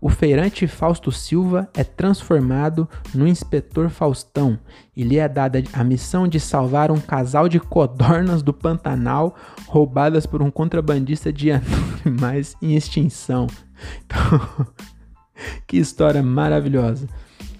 O 0.00 0.10
feirante 0.10 0.66
Fausto 0.66 1.10
Silva 1.10 1.68
é 1.74 1.82
transformado 1.82 2.88
no 3.14 3.26
inspetor 3.26 3.88
Faustão 3.88 4.58
e 4.94 5.02
lhe 5.02 5.18
é 5.18 5.28
dada 5.28 5.62
a 5.72 5.82
missão 5.82 6.28
de 6.28 6.38
salvar 6.38 6.90
um 6.90 7.00
casal 7.00 7.48
de 7.48 7.58
codornas 7.58 8.42
do 8.42 8.52
Pantanal 8.52 9.34
roubadas 9.66 10.26
por 10.26 10.42
um 10.42 10.50
contrabandista 10.50 11.32
de 11.32 11.50
animais 12.04 12.54
em 12.60 12.76
extinção. 12.76 13.46
Então, 14.04 14.66
que 15.66 15.78
história 15.78 16.22
maravilhosa. 16.22 17.08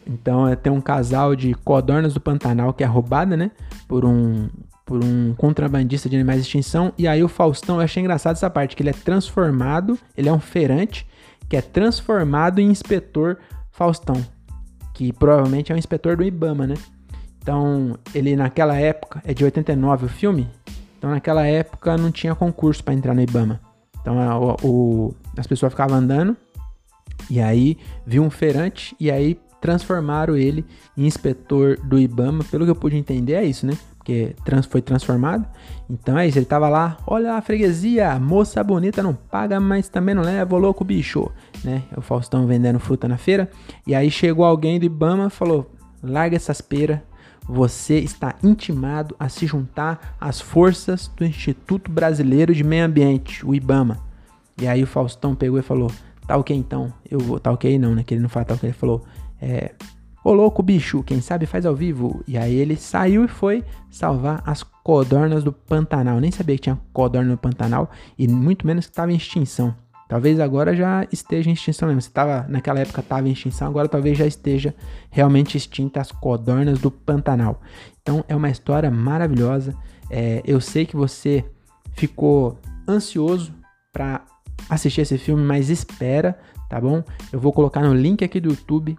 Então, 0.07 0.47
é, 0.47 0.55
tem 0.55 0.73
um 0.73 0.81
casal 0.81 1.35
de 1.35 1.53
codornas 1.55 2.15
do 2.15 2.21
Pantanal 2.21 2.73
que 2.73 2.85
é 2.85 2.87
roubada, 2.87 3.37
né, 3.37 3.51
por 3.89 4.05
um 4.05 4.49
por 4.87 5.05
um 5.05 5.35
contrabandista 5.35 6.09
de 6.09 6.17
animais 6.17 6.39
em 6.39 6.43
extinção. 6.43 6.93
E 6.97 7.07
aí 7.07 7.23
o 7.23 7.29
Faustão, 7.29 7.77
eu 7.77 7.83
achei 7.83 8.01
engraçado 8.01 8.37
essa 8.37 8.49
parte, 8.49 8.75
que 8.75 8.83
ele 8.83 8.91
é 8.91 8.95
transformado, 8.95 9.99
ele 10.17 10.29
é 10.29 10.33
um 10.33 10.41
feirante, 10.41 11.07
que 11.49 11.57
é 11.57 11.61
transformado 11.61 12.61
em 12.61 12.71
inspetor 12.71 13.37
Faustão, 13.71 14.25
que 14.95 15.13
provavelmente 15.13 15.73
é 15.73 15.75
um 15.75 15.79
inspetor 15.79 16.17
do 16.17 16.25
Ibama, 16.25 16.67
né? 16.67 16.77
Então, 17.43 17.99
ele 18.15 18.35
naquela 18.35 18.77
época, 18.77 19.21
é 19.25 19.35
de 19.35 19.45
89 19.45 20.07
o 20.07 20.09
filme, 20.09 20.49
então 20.99 21.11
naquela 21.11 21.47
época 21.47 21.97
não 21.97 22.11
tinha 22.11 22.35
concurso 22.35 22.83
para 22.83 22.95
entrar 22.95 23.15
no 23.15 23.21
IBAMA. 23.21 23.61
Então 24.01 24.19
a, 24.19 24.57
o, 24.65 25.15
as 25.37 25.47
pessoas 25.47 25.73
ficavam 25.73 25.97
andando 25.97 26.37
e 27.29 27.41
aí 27.41 27.77
viu 28.05 28.23
um 28.23 28.31
feirante 28.31 28.97
e 28.99 29.11
aí 29.11 29.39
transformaram 29.61 30.37
ele 30.37 30.65
em 30.97 31.07
inspetor 31.07 31.77
do 31.79 31.99
IBAMA. 31.99 32.45
Pelo 32.45 32.65
que 32.65 32.71
eu 32.71 32.77
pude 32.77 32.97
entender 32.97 33.35
é 33.35 33.45
isso, 33.45 33.67
né? 33.67 33.77
Trans, 34.45 34.67
foi 34.67 34.81
transformado. 34.81 35.47
Então 35.89 36.19
é 36.19 36.27
isso, 36.27 36.39
ele 36.39 36.47
tava 36.47 36.69
lá, 36.69 36.97
olha 37.07 37.35
a 37.35 37.43
freguesia, 37.43 38.19
moça 38.19 38.63
bonita 38.63 39.03
não 39.03 39.15
paga, 39.15 39.61
mas 39.61 39.89
também 39.89 40.15
não 40.15 40.23
leva, 40.23 40.57
louco 40.57 40.85
bicho, 40.85 41.31
né? 41.65 41.83
O 41.97 42.01
Faustão 42.01 42.47
vendendo 42.47 42.79
fruta 42.79 43.09
na 43.09 43.17
feira. 43.17 43.51
E 43.87 43.95
aí 43.95 44.11
chegou 44.11 44.45
alguém 44.45 44.79
do 44.79 44.87
IBAMA 44.87 45.31
falou: 45.31 45.71
larga 46.03 46.37
essas 46.37 46.61
peras, 46.61 47.01
você 47.49 47.99
está 47.99 48.35
intimado 48.43 49.15
a 49.19 49.29
se 49.29 49.47
juntar 49.47 50.17
às 50.21 50.41
forças 50.41 51.09
do 51.17 51.25
Instituto 51.25 51.91
Brasileiro 51.91 52.55
de 52.55 52.65
Meio 52.65 52.85
Ambiente, 52.85 53.47
o 53.47 53.55
IBAMA. 53.55 53.99
E 54.61 54.67
aí 54.67 54.83
o 54.83 54.87
Faustão 54.87 55.35
pegou 55.35 55.59
e 55.59 55.63
falou: 55.63 55.91
tá 56.27 56.37
ok 56.37 56.57
então, 56.57 56.93
eu 57.11 57.19
vou, 57.19 57.39
tá 57.39 57.51
ok 57.53 57.79
não, 57.79 57.95
né? 57.95 58.03
Que 58.05 58.15
ele 58.15 58.23
não 58.23 58.29
fala 58.29 58.47
tá 58.47 58.55
ok, 58.55 58.69
ele 58.69 58.77
falou: 58.77 59.05
é, 59.41 59.73
ô 60.27 60.33
louco 60.33 60.61
bicho, 60.61 61.05
quem 61.05 61.21
sabe 61.21 61.47
faz 61.47 61.65
ao 61.65 61.77
vivo. 61.77 62.21
E 62.27 62.37
aí 62.37 62.57
ele 62.57 62.75
saiu 62.75 63.25
e 63.25 63.29
foi 63.29 63.63
salvar 63.89 64.43
as 64.45 64.65
codornas 64.65 65.45
do 65.45 65.53
Pantanal. 65.53 66.19
Nem 66.19 66.33
sabia 66.33 66.57
que 66.57 66.63
tinha 66.63 66.81
codorna 66.93 67.31
no 67.31 67.37
Pantanal 67.37 67.89
e 68.19 68.27
muito 68.27 68.67
menos 68.67 68.87
que 68.87 68.91
estava 68.91 69.13
em 69.13 69.17
extinção. 69.17 69.73
Talvez 70.09 70.41
agora 70.41 70.75
já 70.75 71.07
esteja 71.13 71.49
em 71.49 71.53
extinção 71.53 71.87
mesmo. 71.87 72.03
Se 72.03 72.11
tava, 72.11 72.45
naquela 72.49 72.81
época 72.81 73.03
estava 73.03 73.29
em 73.29 73.33
extinção, 73.33 73.69
agora 73.69 73.87
talvez 73.87 74.19
já 74.19 74.27
esteja 74.27 74.75
realmente 75.11 75.57
extinta 75.57 76.01
as 76.01 76.11
codornas 76.11 76.81
do 76.81 76.91
Pantanal. 76.91 77.63
Então 78.03 78.25
é 78.29 78.35
uma 78.35 78.51
história 78.51 78.91
maravilhosa. 78.91 79.77
É, 80.11 80.43
eu 80.45 80.61
sei 80.61 80.87
que 80.87 80.97
você 80.97 81.45
ficou 81.93 82.59
ansioso 82.89 83.55
para 83.93 84.23
assistir 84.69 85.03
esse 85.03 85.19
filme, 85.19 85.45
mas 85.45 85.71
espera, 85.71 86.37
tá 86.69 86.81
bom? 86.81 87.05
Eu 87.33 87.39
vou 87.39 87.53
colocar 87.53 87.81
no 87.81 87.95
link 87.95 88.25
aqui 88.25 88.41
do 88.41 88.49
YouTube 88.49 88.99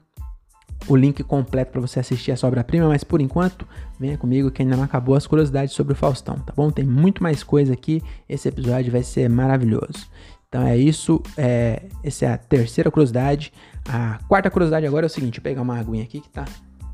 o 0.87 0.95
link 0.95 1.23
completo 1.23 1.71
para 1.71 1.81
você 1.81 1.99
assistir 1.99 2.31
essa 2.31 2.47
obra-prima, 2.47 2.87
mas 2.87 3.03
por 3.03 3.19
enquanto, 3.19 3.67
venha 3.99 4.17
comigo 4.17 4.51
que 4.51 4.61
ainda 4.61 4.77
não 4.77 4.83
acabou 4.83 5.15
as 5.15 5.25
curiosidades 5.25 5.73
sobre 5.73 5.93
o 5.93 5.95
Faustão, 5.95 6.35
tá 6.39 6.53
bom? 6.55 6.69
Tem 6.69 6.85
muito 6.85 7.23
mais 7.23 7.43
coisa 7.43 7.73
aqui, 7.73 8.01
esse 8.29 8.47
episódio 8.47 8.91
vai 8.91 9.03
ser 9.03 9.29
maravilhoso. 9.29 10.07
Então 10.47 10.65
é 10.65 10.77
isso. 10.77 11.21
É, 11.37 11.83
essa 12.03 12.25
é 12.25 12.33
a 12.33 12.37
terceira 12.37 12.89
curiosidade. 12.89 13.51
A 13.87 14.19
quarta 14.27 14.49
curiosidade 14.49 14.85
agora 14.85 15.05
é 15.05 15.07
o 15.07 15.09
seguinte: 15.09 15.41
pegar 15.41 15.61
uma 15.61 15.77
aguinha 15.77 16.03
aqui 16.03 16.21
que 16.21 16.29
tá 16.29 16.45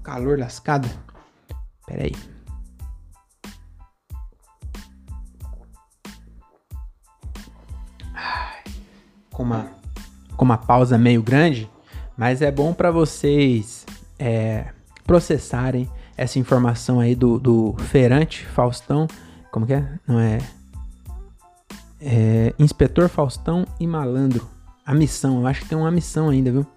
calor 0.04 0.40
lascado. 0.40 0.90
Pera 1.86 2.04
aí. 2.04 2.16
Com 9.32 9.44
uma, 9.44 9.72
com 10.36 10.46
uma 10.46 10.58
pausa 10.58 10.98
meio 10.98 11.22
grande, 11.24 11.70
mas 12.18 12.42
é 12.42 12.52
bom 12.52 12.74
para 12.74 12.92
vocês 12.92 13.86
é, 14.20 14.68
processarem 15.06 15.90
essa 16.16 16.38
informação 16.40 17.00
aí 17.00 17.16
do, 17.16 17.40
do 17.40 17.76
feirante 17.90 18.46
Faustão. 18.48 19.08
Como 19.52 19.66
que 19.66 19.74
é? 19.74 20.00
Não 20.08 20.20
é 20.20 20.40
é, 22.06 22.54
Inspetor 22.60 23.08
Faustão 23.08 23.66
e 23.80 23.88
Malandro. 23.88 24.48
A 24.86 24.94
missão, 24.94 25.40
eu 25.40 25.48
acho 25.48 25.62
que 25.62 25.70
tem 25.70 25.78
uma 25.78 25.90
missão 25.90 26.30
ainda, 26.30 26.52
viu? 26.52 26.68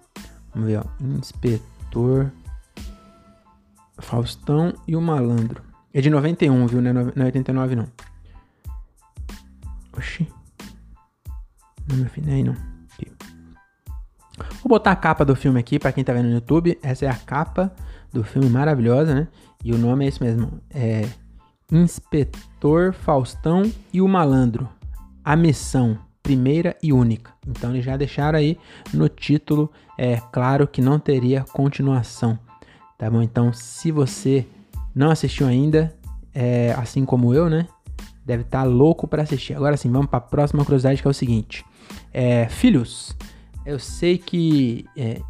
Vamos 0.53 0.69
ver, 0.69 0.79
ó. 0.79 0.85
Inspetor 1.01 2.31
Faustão 3.99 4.73
e 4.87 4.95
o 4.95 5.01
Malandro. 5.01 5.61
É 5.93 5.99
de 5.99 6.09
91, 6.09 6.67
viu? 6.67 6.81
Não 6.81 7.11
é 7.15 7.25
89, 7.25 7.75
não. 7.75 7.87
Oxi. 9.97 10.31
Não 11.89 11.97
me 11.97 12.05
afinei, 12.05 12.43
não. 12.43 12.55
Vou 14.67 14.77
botar 14.77 14.91
a 14.91 14.97
capa 14.97 15.23
do 15.23 15.33
filme 15.33 15.57
aqui 15.57 15.79
para 15.79 15.93
quem 15.93 16.03
tá 16.03 16.11
vendo 16.11 16.27
no 16.27 16.33
YouTube. 16.33 16.77
Essa 16.83 17.05
é 17.05 17.07
a 17.07 17.15
capa 17.15 17.73
do 18.11 18.21
filme 18.21 18.49
maravilhosa, 18.49 19.15
né? 19.15 19.27
E 19.63 19.71
o 19.71 19.77
nome 19.77 20.03
é 20.03 20.09
esse 20.09 20.21
mesmo. 20.21 20.59
É 20.69 21.07
Inspetor 21.71 22.91
Faustão 22.91 23.63
e 23.93 24.01
o 24.01 24.07
Malandro 24.09 24.67
a 25.23 25.37
missão 25.37 25.97
primeira 26.21 26.75
e 26.83 26.91
única. 26.91 27.31
Então 27.47 27.69
eles 27.69 27.85
já 27.85 27.95
deixaram 27.95 28.39
aí 28.39 28.57
no 28.93 29.07
título, 29.07 29.71
é 29.97 30.17
claro 30.33 30.67
que 30.67 30.81
não 30.81 30.99
teria 30.99 31.45
continuação, 31.53 32.37
tá 32.97 33.09
bom? 33.09 33.21
Então 33.21 33.53
se 33.53 33.89
você 33.89 34.45
não 34.93 35.09
assistiu 35.11 35.47
ainda, 35.47 35.95
é, 36.35 36.75
assim 36.77 37.05
como 37.05 37.33
eu, 37.33 37.49
né? 37.49 37.69
Deve 38.25 38.43
estar 38.43 38.63
tá 38.63 38.65
louco 38.65 39.07
para 39.07 39.23
assistir. 39.23 39.53
Agora 39.53 39.77
sim, 39.77 39.89
vamos 39.89 40.07
para 40.07 40.17
a 40.17 40.21
próxima 40.21 40.65
curiosidade 40.65 41.01
que 41.01 41.07
é 41.07 41.11
o 41.11 41.13
seguinte: 41.13 41.63
é, 42.13 42.49
filhos, 42.49 43.15
eu 43.67 43.77
sei 43.77 44.17
que 44.17 44.85
é, 44.95 45.21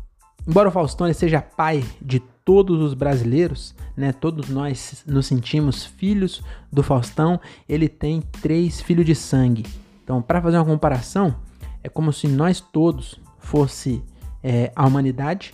embora 0.47 0.69
o 0.69 0.71
Faustão 0.71 1.11
seja 1.11 1.41
pai 1.41 1.83
de 1.99 2.19
todos 2.45 2.79
os 2.79 2.93
brasileiros, 2.93 3.73
né? 3.95 4.13
Todos 4.13 4.47
nós 4.47 5.03
nos 5.07 5.25
sentimos 5.25 5.83
filhos 5.83 6.43
do 6.71 6.83
Faustão. 6.83 7.41
Ele 7.67 7.89
tem 7.89 8.21
três 8.21 8.79
filhos 8.79 9.07
de 9.07 9.15
sangue. 9.15 9.65
Então, 10.03 10.21
para 10.21 10.39
fazer 10.39 10.57
uma 10.57 10.65
comparação, 10.65 11.35
é 11.83 11.89
como 11.89 12.13
se 12.13 12.27
nós 12.27 12.61
todos 12.61 13.19
fosse 13.39 14.03
é, 14.43 14.71
a 14.75 14.85
humanidade 14.85 15.51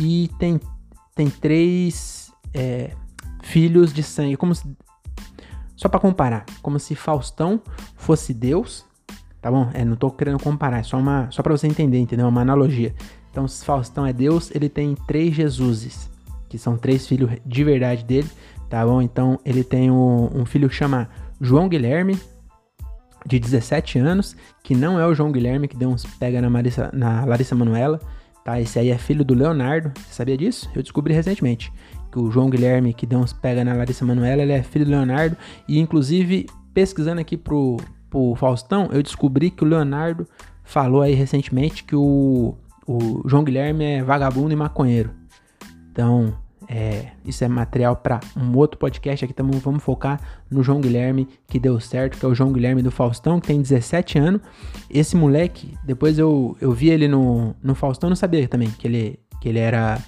e 0.00 0.30
tem, 0.38 0.58
tem 1.14 1.28
três 1.28 2.32
é, 2.54 2.92
filhos 3.42 3.92
de 3.92 4.02
sangue. 4.02 4.38
Como 4.38 4.54
se, 4.54 4.64
só 5.76 5.86
para 5.86 6.00
comparar, 6.00 6.46
como 6.62 6.80
se 6.80 6.94
Faustão 6.94 7.60
fosse 7.94 8.32
Deus, 8.32 8.86
tá 9.46 9.50
bom? 9.52 9.70
É, 9.72 9.84
não 9.84 9.94
tô 9.94 10.10
querendo 10.10 10.40
comparar, 10.40 10.80
é 10.80 10.82
só 10.82 10.98
uma, 10.98 11.30
só 11.30 11.40
para 11.40 11.56
você 11.56 11.68
entender, 11.68 12.00
entendeu? 12.00 12.26
Uma 12.26 12.40
analogia. 12.40 12.92
Então, 13.30 13.46
se 13.46 13.64
Faustão 13.64 14.04
é 14.04 14.12
Deus, 14.12 14.50
ele 14.52 14.68
tem 14.68 14.96
três 15.06 15.32
Jesuses, 15.36 16.10
que 16.48 16.58
são 16.58 16.76
três 16.76 17.06
filhos 17.06 17.30
de 17.46 17.62
verdade 17.62 18.04
dele, 18.04 18.28
tá 18.68 18.84
bom? 18.84 19.00
Então, 19.00 19.38
ele 19.44 19.62
tem 19.62 19.88
um, 19.88 20.28
um 20.34 20.44
filho 20.44 20.68
que 20.68 20.74
chama 20.74 21.08
João 21.40 21.68
Guilherme, 21.68 22.18
de 23.24 23.38
17 23.38 24.00
anos, 24.00 24.36
que 24.64 24.74
não 24.74 24.98
é 24.98 25.06
o 25.06 25.14
João 25.14 25.30
Guilherme 25.30 25.68
que 25.68 25.76
deu 25.76 25.90
uns 25.90 26.04
pega 26.04 26.42
na, 26.42 26.50
Marissa, 26.50 26.90
na 26.92 27.24
Larissa 27.24 27.54
Manuela, 27.54 28.00
tá? 28.44 28.60
Esse 28.60 28.80
aí 28.80 28.90
é 28.90 28.98
filho 28.98 29.24
do 29.24 29.32
Leonardo, 29.32 29.92
você 29.94 30.12
sabia 30.12 30.36
disso? 30.36 30.68
Eu 30.74 30.82
descobri 30.82 31.14
recentemente 31.14 31.72
que 32.10 32.18
o 32.18 32.32
João 32.32 32.50
Guilherme 32.50 32.92
que 32.92 33.06
deu 33.06 33.20
uns 33.20 33.32
pega 33.32 33.64
na 33.64 33.74
Larissa 33.74 34.04
Manuela, 34.04 34.42
ele 34.42 34.52
é 34.52 34.64
filho 34.64 34.84
do 34.84 34.90
Leonardo, 34.90 35.36
e 35.68 35.78
inclusive 35.78 36.46
pesquisando 36.74 37.20
aqui 37.20 37.36
pro, 37.36 37.76
pro 38.10 38.34
Faustão, 38.34 38.88
eu 38.92 39.02
descobri 39.02 39.50
que 39.50 39.64
o 39.64 39.66
Leonardo 39.66 40.26
falou 40.62 41.02
aí 41.02 41.14
recentemente 41.14 41.84
que 41.84 41.94
o, 41.94 42.54
o 42.86 43.22
João 43.26 43.44
Guilherme 43.44 43.84
é 43.84 44.02
vagabundo 44.02 44.52
e 44.52 44.56
maconheiro. 44.56 45.10
Então, 45.90 46.34
é, 46.68 47.12
isso 47.24 47.44
é 47.44 47.48
material 47.48 47.96
para 47.96 48.20
um 48.36 48.56
outro 48.56 48.78
podcast. 48.78 49.24
Aqui 49.24 49.32
tamo, 49.32 49.52
vamos 49.58 49.82
focar 49.82 50.20
no 50.50 50.62
João 50.62 50.80
Guilherme, 50.80 51.28
que 51.46 51.58
deu 51.58 51.78
certo, 51.78 52.18
que 52.18 52.24
é 52.24 52.28
o 52.28 52.34
João 52.34 52.52
Guilherme 52.52 52.82
do 52.82 52.90
Faustão, 52.90 53.40
que 53.40 53.46
tem 53.46 53.62
17 53.62 54.18
anos. 54.18 54.40
Esse 54.90 55.16
moleque, 55.16 55.76
depois 55.84 56.18
eu, 56.18 56.56
eu 56.60 56.72
vi 56.72 56.90
ele 56.90 57.08
no, 57.08 57.54
no 57.62 57.74
Faustão, 57.74 58.10
não 58.10 58.16
sabia 58.16 58.48
também 58.48 58.70
que 58.70 58.86
ele, 58.86 59.18
que 59.40 59.48
ele 59.48 59.58
era 59.58 59.98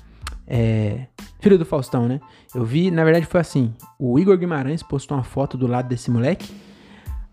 é, 0.47 1.07
filho 1.41 1.59
do 1.59 1.65
Faustão, 1.65 2.09
né? 2.09 2.21
Eu 2.55 2.65
vi, 2.65 2.91
na 2.91 3.05
verdade 3.05 3.27
foi 3.27 3.41
assim: 3.41 3.73
o 3.99 4.19
Igor 4.19 4.37
Guimarães 4.37 4.83
postou 4.83 5.17
uma 5.17 5.25
foto 5.25 5.57
do 5.57 5.67
lado 5.67 5.89
desse 5.89 6.11
moleque. 6.11 6.53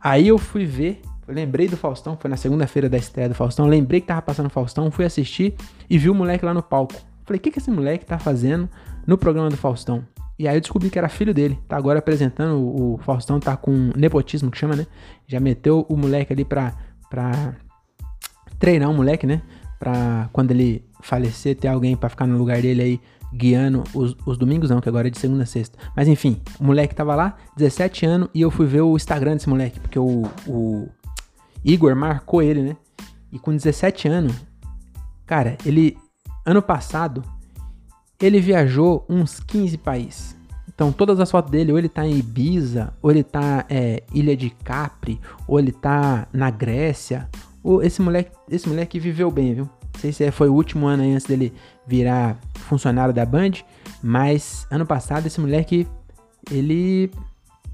Aí 0.05 0.27
eu 0.27 0.37
fui 0.37 0.67
ver, 0.67 1.01
eu 1.27 1.33
lembrei 1.33 1.67
do 1.67 1.75
Faustão, 1.75 2.15
foi 2.15 2.29
na 2.29 2.37
segunda-feira 2.37 2.87
da 2.87 2.95
estreia 2.95 3.27
do 3.27 3.33
Faustão. 3.33 3.65
Lembrei 3.65 3.99
que 3.99 4.05
tava 4.05 4.21
passando 4.21 4.45
o 4.45 4.51
Faustão, 4.51 4.91
fui 4.91 5.03
assistir 5.03 5.55
e 5.89 5.97
vi 5.97 6.11
o 6.11 6.13
moleque 6.13 6.45
lá 6.45 6.53
no 6.53 6.61
palco. 6.61 6.93
Falei, 7.23 7.39
o 7.39 7.41
que, 7.41 7.49
que 7.49 7.57
esse 7.57 7.71
moleque 7.71 8.05
tá 8.05 8.19
fazendo 8.19 8.69
no 9.07 9.17
programa 9.17 9.49
do 9.49 9.57
Faustão? 9.57 10.05
E 10.37 10.47
aí 10.47 10.57
eu 10.57 10.61
descobri 10.61 10.91
que 10.91 10.99
era 10.99 11.09
filho 11.09 11.33
dele. 11.33 11.57
Tá 11.67 11.75
agora 11.75 11.97
apresentando. 11.97 12.55
O 12.55 12.99
Faustão 12.99 13.39
tá 13.39 13.57
com 13.57 13.89
nepotismo, 13.95 14.51
que 14.51 14.59
chama, 14.59 14.75
né? 14.75 14.85
Já 15.25 15.39
meteu 15.39 15.87
o 15.89 15.97
moleque 15.97 16.31
ali 16.31 16.45
pra, 16.45 16.75
pra 17.09 17.55
treinar 18.59 18.91
o 18.91 18.93
moleque, 18.93 19.25
né? 19.25 19.41
Pra 19.79 20.29
quando 20.31 20.51
ele 20.51 20.85
falecer, 21.01 21.55
ter 21.55 21.67
alguém 21.67 21.95
para 21.95 22.09
ficar 22.09 22.27
no 22.27 22.37
lugar 22.37 22.61
dele 22.61 22.81
aí 22.83 23.01
guiando 23.33 23.83
os, 23.93 24.15
os, 24.25 24.37
domingos, 24.37 24.69
não, 24.69 24.79
que 24.79 24.89
agora 24.89 25.07
é 25.07 25.11
de 25.11 25.19
segunda 25.19 25.43
a 25.43 25.45
sexta. 25.45 25.77
Mas 25.95 26.07
enfim, 26.07 26.41
o 26.59 26.63
moleque 26.63 26.95
tava 26.95 27.15
lá, 27.15 27.37
17 27.57 28.05
anos, 28.05 28.29
e 28.33 28.41
eu 28.41 28.51
fui 28.51 28.65
ver 28.65 28.81
o 28.81 28.95
Instagram 28.95 29.33
desse 29.33 29.49
moleque, 29.49 29.79
porque 29.79 29.99
o, 29.99 30.23
o 30.47 30.87
Igor 31.63 31.95
marcou 31.95 32.41
ele, 32.41 32.61
né? 32.61 32.77
E 33.31 33.39
com 33.39 33.51
17 33.51 34.07
anos, 34.07 34.33
cara, 35.25 35.57
ele 35.65 35.97
Ano 36.45 36.61
passado, 36.61 37.23
ele 38.21 38.39
viajou 38.39 39.03
uns 39.09 39.39
15 39.39 39.79
países. 39.79 40.35
Então, 40.67 40.91
todas 40.91 41.19
as 41.19 41.31
fotos 41.31 41.49
dele, 41.49 41.71
ou 41.71 41.79
ele 41.79 41.89
tá 41.89 42.05
em 42.05 42.19
Ibiza, 42.19 42.93
ou 43.01 43.09
ele 43.09 43.23
tá 43.23 43.65
é, 43.67 44.03
Ilha 44.13 44.37
de 44.37 44.51
Capri, 44.51 45.19
ou 45.47 45.57
ele 45.57 45.71
tá 45.71 46.27
na 46.31 46.51
Grécia. 46.51 47.27
Ou 47.63 47.81
esse 47.81 47.99
moleque, 47.99 48.29
esse 48.47 48.69
moleque 48.69 48.99
viveu 48.99 49.31
bem, 49.31 49.55
viu? 49.55 49.69
Não 49.95 50.01
sei 50.01 50.11
se 50.11 50.23
é, 50.25 50.31
foi 50.31 50.49
o 50.49 50.53
último 50.53 50.85
ano 50.87 51.03
aí 51.03 51.13
antes 51.13 51.25
dele 51.25 51.53
virar 51.87 52.37
funcionário 52.53 53.13
da 53.13 53.25
Band, 53.25 53.51
Mas 54.03 54.67
ano 54.69 54.85
passado 54.85 55.25
esse 55.25 55.39
moleque, 55.39 55.87
ele 56.51 57.09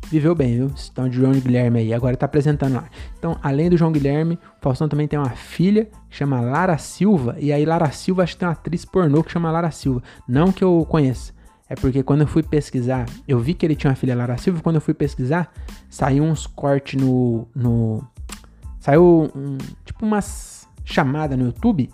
viveu 0.10 0.36
bem, 0.36 0.56
viu? 0.56 0.72
Então, 0.92 1.10
de 1.10 1.18
João 1.18 1.32
Guilherme 1.32 1.80
aí, 1.80 1.94
agora 1.94 2.16
tá 2.16 2.26
apresentando 2.26 2.76
lá. 2.76 2.86
Então, 3.18 3.38
além 3.42 3.70
do 3.70 3.78
João 3.78 3.92
Guilherme, 3.92 4.36
o 4.36 4.62
Faustão 4.62 4.88
também 4.88 5.08
tem 5.08 5.18
uma 5.18 5.32
filha 5.32 5.86
que 6.10 6.18
chama 6.18 6.40
Lara 6.40 6.78
Silva. 6.78 7.36
E 7.40 7.52
aí, 7.52 7.66
Lara 7.66 7.92
Silva, 7.92 8.24
acho 8.24 8.34
que 8.34 8.40
tem 8.40 8.48
uma 8.48 8.54
atriz 8.54 8.86
pornô 8.86 9.24
que 9.24 9.32
chama 9.32 9.52
Lara 9.52 9.72
Silva. 9.72 10.04
Não 10.28 10.52
que 10.52 10.64
eu 10.64 10.86
conheça. 10.88 11.34
É 11.68 11.76
porque 11.76 12.04
quando 12.04 12.22
eu 12.22 12.28
fui 12.28 12.44
pesquisar, 12.44 13.06
eu 13.28 13.40
vi 13.40 13.54
que 13.54 13.66
ele 13.66 13.76
tinha 13.76 13.90
uma 13.90 13.96
filha 13.96 14.16
Lara 14.16 14.38
Silva. 14.38 14.62
Quando 14.62 14.76
eu 14.76 14.82
fui 14.82 14.94
pesquisar, 14.94 15.52
saiu 15.90 16.24
uns 16.24 16.46
cortes 16.46 17.02
no. 17.02 17.48
no 17.56 18.04
saiu 18.80 19.32
um, 19.36 19.58
tipo 19.86 20.06
umas 20.06 20.68
chamadas 20.84 21.38
no 21.38 21.46
YouTube 21.46 21.90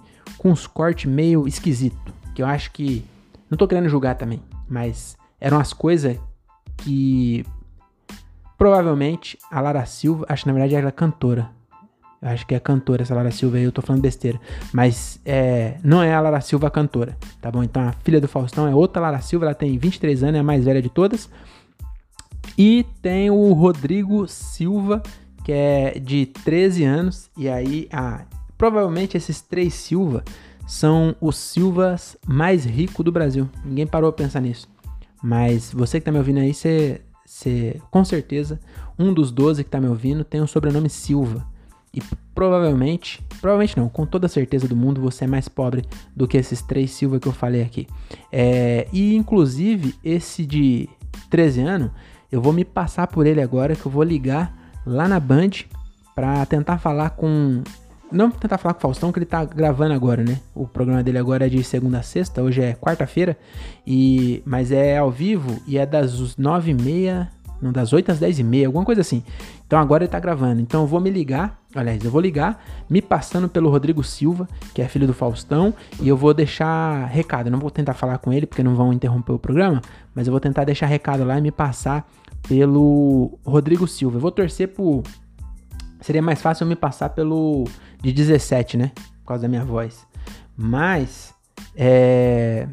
com 0.47 0.51
uns 0.51 0.65
cortes 0.65 1.11
meio 1.11 1.47
esquisito. 1.47 2.13
Que 2.33 2.41
eu 2.41 2.47
acho 2.47 2.71
que. 2.71 3.03
Não 3.49 3.57
tô 3.57 3.67
querendo 3.67 3.89
julgar 3.89 4.15
também, 4.15 4.41
mas 4.67 5.17
eram 5.39 5.59
as 5.59 5.73
coisas 5.73 6.17
que 6.77 7.45
Provavelmente 8.57 9.37
a 9.51 9.61
Lara 9.61 9.85
Silva, 9.85 10.25
acho 10.27 10.43
que 10.43 10.47
na 10.47 10.53
verdade 10.53 10.75
ela 10.75 10.87
é 10.87 10.91
cantora. 10.91 11.49
Eu 12.19 12.29
acho 12.29 12.47
que 12.47 12.55
é 12.55 12.59
cantora 12.59 13.03
essa 13.03 13.13
Lara 13.13 13.29
Silva 13.29 13.57
aí, 13.57 13.63
eu 13.63 13.71
tô 13.71 13.83
falando 13.83 14.01
besteira. 14.01 14.41
Mas 14.73 15.19
é, 15.23 15.77
não 15.83 16.01
é 16.01 16.11
a 16.15 16.19
Lara 16.19 16.41
Silva 16.41 16.71
cantora, 16.71 17.15
tá 17.39 17.51
bom? 17.51 17.61
Então 17.61 17.87
a 17.87 17.91
filha 17.91 18.19
do 18.19 18.27
Faustão 18.27 18.67
é 18.67 18.73
outra 18.73 18.99
Lara 18.99 19.21
Silva, 19.21 19.45
ela 19.45 19.53
tem 19.53 19.77
23 19.77 20.23
anos, 20.23 20.35
é 20.37 20.39
a 20.39 20.43
mais 20.43 20.65
velha 20.65 20.81
de 20.81 20.89
todas. 20.89 21.29
E 22.57 22.83
tem 22.99 23.29
o 23.29 23.53
Rodrigo 23.53 24.27
Silva, 24.27 25.03
que 25.45 25.51
é 25.51 25.99
de 25.99 26.25
13 26.25 26.83
anos. 26.83 27.29
E 27.37 27.47
aí, 27.47 27.87
ah, 27.93 28.25
provavelmente 28.57 29.17
esses 29.17 29.41
três 29.41 29.73
Silva 29.73 30.23
são 30.67 31.15
os 31.21 31.37
Silvas 31.37 32.17
mais 32.25 32.65
ricos 32.65 33.03
do 33.03 33.11
Brasil. 33.11 33.49
Ninguém 33.63 33.87
parou 33.87 34.09
a 34.09 34.13
pensar 34.13 34.41
nisso. 34.41 34.67
Mas 35.23 35.71
você 35.71 35.99
que 35.99 36.05
tá 36.05 36.11
me 36.11 36.17
ouvindo 36.17 36.39
aí, 36.39 36.53
você 36.53 37.01
você, 37.27 37.81
com 37.91 38.05
certeza, 38.05 38.57
um 38.97 39.13
dos 39.13 39.31
12 39.31 39.65
que 39.65 39.69
tá 39.69 39.81
me 39.81 39.87
ouvindo 39.87 40.23
tem 40.23 40.39
o 40.39 40.47
sobrenome 40.47 40.89
Silva. 40.89 41.45
E 41.93 42.01
provavelmente, 42.33 43.21
provavelmente 43.41 43.77
não, 43.77 43.89
com 43.89 44.05
toda 44.05 44.29
certeza 44.29 44.65
do 44.65 44.77
mundo, 44.77 45.01
você 45.01 45.25
é 45.25 45.27
mais 45.27 45.49
pobre 45.49 45.83
do 46.15 46.25
que 46.25 46.37
esses 46.37 46.61
três 46.61 46.91
Silva 46.91 47.19
que 47.19 47.27
eu 47.27 47.33
falei 47.33 47.61
aqui. 47.61 47.85
É, 48.31 48.87
e 48.93 49.13
inclusive, 49.13 49.93
esse 50.03 50.45
de 50.45 50.87
13 51.29 51.61
anos, 51.61 51.91
eu 52.31 52.41
vou 52.41 52.53
me 52.53 52.63
passar 52.63 53.07
por 53.07 53.27
ele 53.27 53.41
agora, 53.41 53.75
que 53.75 53.85
eu 53.85 53.91
vou 53.91 54.03
ligar 54.03 54.73
lá 54.85 55.05
na 55.05 55.19
Band 55.19 55.51
para 56.15 56.45
tentar 56.45 56.77
falar 56.77 57.09
com 57.09 57.61
não 58.11 58.31
tentar 58.31 58.57
falar 58.57 58.73
com 58.73 58.79
o 58.79 58.81
Faustão, 58.81 59.11
que 59.11 59.19
ele 59.19 59.25
tá 59.25 59.43
gravando 59.43 59.93
agora, 59.93 60.23
né? 60.23 60.39
O 60.55 60.67
programa 60.67 61.03
dele 61.03 61.17
agora 61.17 61.45
é 61.45 61.49
de 61.49 61.63
segunda 61.63 61.99
a 61.99 62.03
sexta, 62.03 62.41
hoje 62.41 62.61
é 62.61 62.73
quarta-feira, 62.73 63.37
e 63.85 64.41
mas 64.45 64.71
é 64.71 64.97
ao 64.97 65.11
vivo 65.11 65.61
e 65.67 65.77
é 65.77 65.85
das 65.85 66.37
nove 66.37 66.71
e 66.71 66.73
meia, 66.73 67.29
não, 67.61 67.71
das 67.71 67.91
oito 67.91 68.11
às 68.11 68.19
dez 68.19 68.39
e 68.39 68.43
meia, 68.43 68.67
alguma 68.67 68.85
coisa 68.85 69.01
assim. 69.01 69.23
Então 69.65 69.79
agora 69.79 70.03
ele 70.03 70.11
tá 70.11 70.19
gravando. 70.19 70.61
Então 70.61 70.81
eu 70.81 70.87
vou 70.87 70.99
me 70.99 71.09
ligar, 71.09 71.59
aliás, 71.75 72.03
eu 72.03 72.11
vou 72.11 72.21
ligar, 72.21 72.63
me 72.89 73.01
passando 73.01 73.49
pelo 73.49 73.69
Rodrigo 73.69 74.03
Silva, 74.03 74.47
que 74.73 74.81
é 74.81 74.87
filho 74.87 75.07
do 75.07 75.13
Faustão, 75.13 75.73
e 75.99 76.07
eu 76.07 76.15
vou 76.15 76.33
deixar 76.33 77.05
recado. 77.07 77.47
Eu 77.47 77.51
não 77.51 77.59
vou 77.59 77.71
tentar 77.71 77.93
falar 77.93 78.19
com 78.19 78.31
ele, 78.31 78.45
porque 78.45 78.63
não 78.63 78.75
vão 78.75 78.93
interromper 78.93 79.33
o 79.33 79.39
programa, 79.39 79.81
mas 80.13 80.27
eu 80.27 80.31
vou 80.31 80.39
tentar 80.39 80.63
deixar 80.63 80.85
recado 80.85 81.23
lá 81.23 81.37
e 81.37 81.41
me 81.41 81.51
passar 81.51 82.07
pelo 82.47 83.37
Rodrigo 83.45 83.87
Silva. 83.87 84.17
Eu 84.17 84.21
vou 84.21 84.31
torcer 84.31 84.69
por. 84.69 85.03
Seria 86.07 86.21
mais 86.21 86.41
fácil 86.41 86.63
eu 86.63 86.69
me 86.69 86.75
passar 86.77 87.09
pelo 87.09 87.65
de 88.01 88.13
17, 88.13 88.77
né? 88.77 88.93
Por 89.19 89.27
causa 89.27 89.41
da 89.41 89.49
minha 89.49 89.65
voz. 89.65 90.07
Mas, 90.55 91.33
é, 91.75 92.65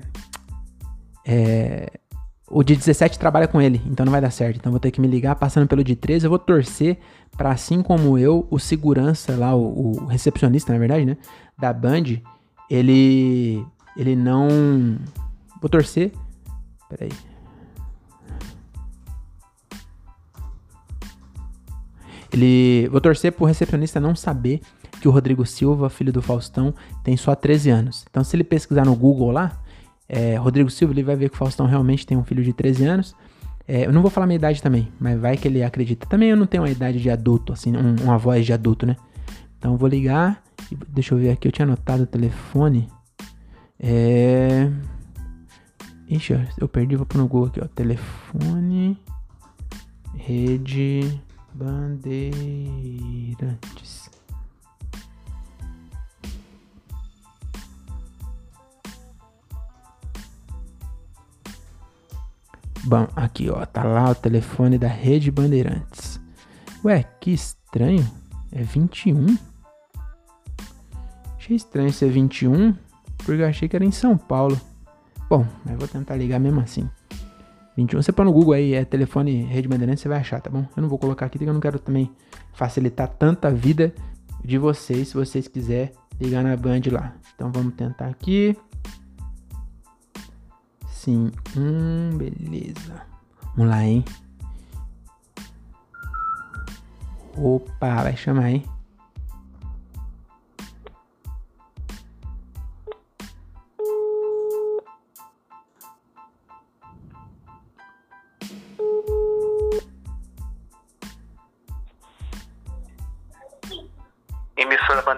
é, 1.27 1.99
o 2.49 2.63
de 2.63 2.77
17 2.77 3.19
trabalha 3.19 3.49
com 3.49 3.61
ele, 3.61 3.83
então 3.87 4.07
não 4.07 4.13
vai 4.13 4.21
dar 4.21 4.31
certo. 4.31 4.59
Então 4.59 4.71
vou 4.71 4.79
ter 4.79 4.93
que 4.93 5.01
me 5.01 5.09
ligar. 5.09 5.35
Passando 5.35 5.67
pelo 5.67 5.83
de 5.83 5.97
13, 5.97 6.27
eu 6.27 6.31
vou 6.31 6.39
torcer 6.39 6.97
para 7.37 7.51
assim 7.51 7.83
como 7.83 8.17
eu, 8.17 8.47
o 8.53 8.61
segurança 8.61 9.35
lá, 9.37 9.53
o, 9.53 10.05
o, 10.05 10.07
recepcionista, 10.07 10.73
na 10.73 10.79
verdade, 10.79 11.05
né? 11.05 11.17
Da 11.59 11.73
Band, 11.73 12.21
ele. 12.71 13.67
Ele 13.97 14.15
não. 14.15 14.97
Vou 15.61 15.69
torcer. 15.69 16.13
Peraí. 16.89 17.11
Ele. 22.35 22.89
Vou 22.89 23.01
torcer 23.01 23.33
pro 23.33 23.47
recepcionista 23.47 24.01
não 24.01 24.15
saber 24.15 24.61
que 25.01 25.07
o 25.07 25.11
Rodrigo 25.11 25.47
Silva, 25.47 25.89
filho 25.89 26.13
do 26.13 26.21
Faustão, 26.21 26.75
tem 27.05 27.17
só 27.17 27.35
13 27.35 27.71
anos. 27.71 28.05
Então, 28.11 28.25
se 28.25 28.35
ele 28.35 28.43
pesquisar 28.43 28.85
no 28.85 28.95
Google 28.97 29.31
lá, 29.31 29.61
é, 30.09 30.37
Rodrigo 30.37 30.69
Silva, 30.69 30.93
ele 30.93 31.05
vai 31.05 31.15
ver 31.15 31.29
que 31.29 31.37
o 31.37 31.39
Faustão 31.39 31.67
realmente 31.67 32.05
tem 32.05 32.17
um 32.17 32.25
filho 32.25 32.43
de 32.43 32.53
13 32.53 32.85
anos. 32.85 33.17
É, 33.67 33.87
eu 33.87 33.93
não 33.93 34.03
vou 34.03 34.11
falar 34.11 34.27
minha 34.27 34.37
idade 34.37 34.61
também, 34.61 34.89
mas 34.99 35.19
vai 35.19 35.37
que 35.37 35.47
ele 35.47 35.63
acredita. 35.63 36.07
Também 36.07 36.29
eu 36.29 36.37
não 36.37 36.47
tenho 36.47 36.65
uma 36.65 36.71
idade 36.71 37.01
de 37.01 37.09
adulto, 37.09 37.53
assim, 37.53 37.75
um, 37.75 37.95
uma 38.03 38.19
voz 38.19 38.45
de 38.45 38.53
adulto, 38.53 38.85
né? 38.85 38.97
Então 39.59 39.77
vou 39.77 39.89
ligar. 39.89 40.43
Deixa 40.89 41.15
eu 41.15 41.19
ver 41.19 41.31
aqui, 41.31 41.47
eu 41.47 41.53
tinha 41.53 41.65
anotado 41.65 42.03
o 42.03 42.07
telefone. 42.07 42.89
É. 43.79 44.71
Ixi, 46.09 46.39
eu 46.59 46.69
perdi, 46.69 46.97
vou 46.97 47.07
pôr 47.07 47.19
no 47.19 47.29
Google 47.29 47.49
aqui, 47.49 47.61
ó. 47.63 47.67
Telefone. 47.69 48.99
Rede 50.17 51.21
Bandeirantes. 51.55 53.35
Bom, 62.87 63.09
aqui 63.17 63.49
ó, 63.49 63.65
tá 63.65 63.83
lá 63.83 64.11
o 64.11 64.15
telefone 64.15 64.77
da 64.77 64.89
Rede 64.89 65.31
Bandeirantes. 65.31 66.21
Ué, 66.85 67.05
que 67.19 67.33
estranho. 67.33 68.07
É 68.53 68.63
21? 68.63 69.39
Achei 71.39 71.57
estranho 71.57 71.93
ser 71.93 72.11
21, 72.11 72.75
porque 73.19 73.43
eu 73.43 73.47
achei 73.47 73.69
que 73.69 73.77
era 73.77 73.85
em 73.85 73.91
São 73.91 74.19
Paulo. 74.19 74.61
Bom, 75.31 75.47
mas 75.65 75.79
vou 75.79 75.89
tentar 75.89 76.17
ligar 76.17 76.39
mesmo 76.39 76.61
assim. 76.61 76.89
21, 77.77 78.03
você 78.03 78.13
põe 78.13 78.25
no 78.25 78.33
Google 78.33 78.55
aí, 78.55 78.75
é 78.75 78.85
telefone 78.85 79.43
Rede 79.43 79.67
Bandeirantes, 79.67 80.03
você 80.03 80.09
vai 80.09 80.21
achar, 80.21 80.41
tá 80.41 80.49
bom? 80.49 80.65
Eu 80.77 80.83
não 80.83 80.89
vou 80.89 80.99
colocar 80.99 81.27
aqui, 81.27 81.39
porque 81.39 81.49
eu 81.49 81.55
não 81.55 81.61
quero 81.61 81.79
também 81.79 82.11
facilitar 82.53 83.09
tanta 83.09 83.51
vida 83.51 83.93
de 84.45 84.59
vocês, 84.59 85.09
se 85.09 85.15
vocês 85.15 85.49
quiserem 85.49 85.91
ligar 86.21 86.45
na 86.45 86.57
Band 86.57 86.83
lá. 86.93 87.15
Então 87.35 87.51
vamos 87.51 87.75
tentar 87.75 88.07
aqui. 88.07 88.57
Sim. 90.89 91.33
Hum, 91.57 92.17
beleza. 92.17 93.03
Vamos 93.57 93.71
lá, 93.71 93.85
hein? 93.85 94.05
Opa, 97.37 98.03
vai 98.03 98.17
chamar, 98.17 98.51
hein? 98.51 98.65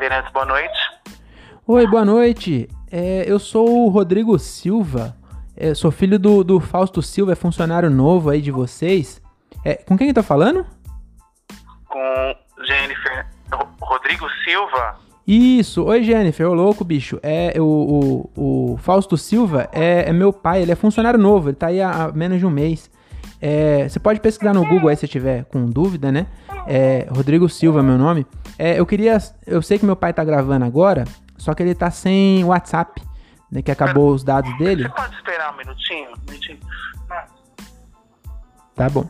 Bandeirantes, 0.06 0.32
boa 0.32 0.46
noite. 0.46 0.78
Oi, 1.66 1.86
boa 1.88 2.04
noite. 2.04 2.68
É, 2.92 3.24
eu 3.26 3.40
sou 3.40 3.86
o 3.86 3.88
Rodrigo 3.88 4.38
Silva. 4.38 5.16
Eu 5.56 5.74
sou 5.74 5.90
filho 5.90 6.16
do, 6.16 6.44
do 6.44 6.60
Fausto 6.60 7.02
Silva, 7.02 7.32
é 7.32 7.34
funcionário 7.34 7.90
novo 7.90 8.30
aí 8.30 8.40
de 8.40 8.52
vocês. 8.52 9.20
É, 9.64 9.74
com 9.74 9.98
quem 9.98 10.06
eu 10.06 10.14
tô 10.14 10.22
falando? 10.22 10.64
Com 11.88 12.34
Jennifer 12.64 13.26
Rodrigo 13.80 14.28
Silva. 14.44 14.96
Isso, 15.26 15.82
oi 15.82 16.04
Jennifer, 16.04 16.48
ô 16.48 16.54
louco 16.54 16.84
bicho. 16.84 17.18
É 17.20 17.54
o, 17.60 18.30
o, 18.36 18.72
o 18.74 18.76
Fausto 18.76 19.16
Silva 19.16 19.68
é, 19.72 20.08
é, 20.08 20.12
meu 20.12 20.32
pai, 20.32 20.62
ele 20.62 20.70
é 20.70 20.76
funcionário 20.76 21.18
novo, 21.18 21.48
ele 21.48 21.56
tá 21.56 21.66
aí 21.66 21.80
há, 21.80 22.04
há 22.04 22.12
menos 22.12 22.38
de 22.38 22.46
um 22.46 22.50
mês. 22.50 22.88
É, 23.40 23.88
você 23.88 23.98
pode 23.98 24.20
pesquisar 24.20 24.54
no 24.54 24.66
Google 24.66 24.88
aí 24.88 24.96
se 24.96 25.06
tiver 25.06 25.44
com 25.44 25.66
dúvida, 25.66 26.10
né? 26.10 26.26
É, 26.66 27.06
Rodrigo 27.10 27.48
Silva 27.48 27.80
é 27.80 27.82
meu 27.82 27.98
nome. 27.98 28.26
É, 28.58 28.78
eu 28.78 28.86
queria. 28.86 29.18
Eu 29.46 29.62
sei 29.62 29.78
que 29.78 29.86
meu 29.86 29.96
pai 29.96 30.12
tá 30.12 30.24
gravando 30.24 30.64
agora, 30.64 31.04
só 31.36 31.54
que 31.54 31.62
ele 31.62 31.74
tá 31.74 31.90
sem 31.90 32.42
WhatsApp 32.44 33.02
né, 33.50 33.62
que 33.62 33.70
acabou 33.70 34.10
os 34.10 34.24
dados 34.24 34.56
dele. 34.58 34.84
Você 34.84 34.88
pode 34.90 35.14
esperar 35.16 35.52
um 35.52 35.56
minutinho? 35.56 36.10
Um 36.10 36.30
minutinho. 36.30 36.60
Tá 38.74 38.90
bom. 38.90 39.08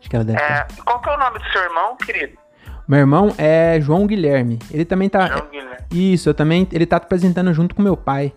Acho 0.00 0.10
que 0.10 0.16
ela 0.16 0.24
deve 0.24 0.38
é, 0.38 0.66
qual 0.84 1.00
que 1.00 1.08
é 1.08 1.14
o 1.14 1.18
nome 1.18 1.38
do 1.38 1.50
seu 1.50 1.62
irmão, 1.62 1.96
querido? 1.96 2.43
Meu 2.86 2.98
irmão 2.98 3.34
é 3.38 3.80
João 3.80 4.06
Guilherme. 4.06 4.58
Ele 4.70 4.84
também 4.84 5.08
tá. 5.08 5.26
João 5.26 5.48
Guilherme. 5.50 5.84
Isso, 5.90 6.28
eu 6.28 6.34
também. 6.34 6.68
Ele 6.72 6.86
tá 6.86 6.96
apresentando 6.96 7.52
junto 7.52 7.74
com 7.74 7.82
meu 7.82 7.96
pai. 7.96 8.32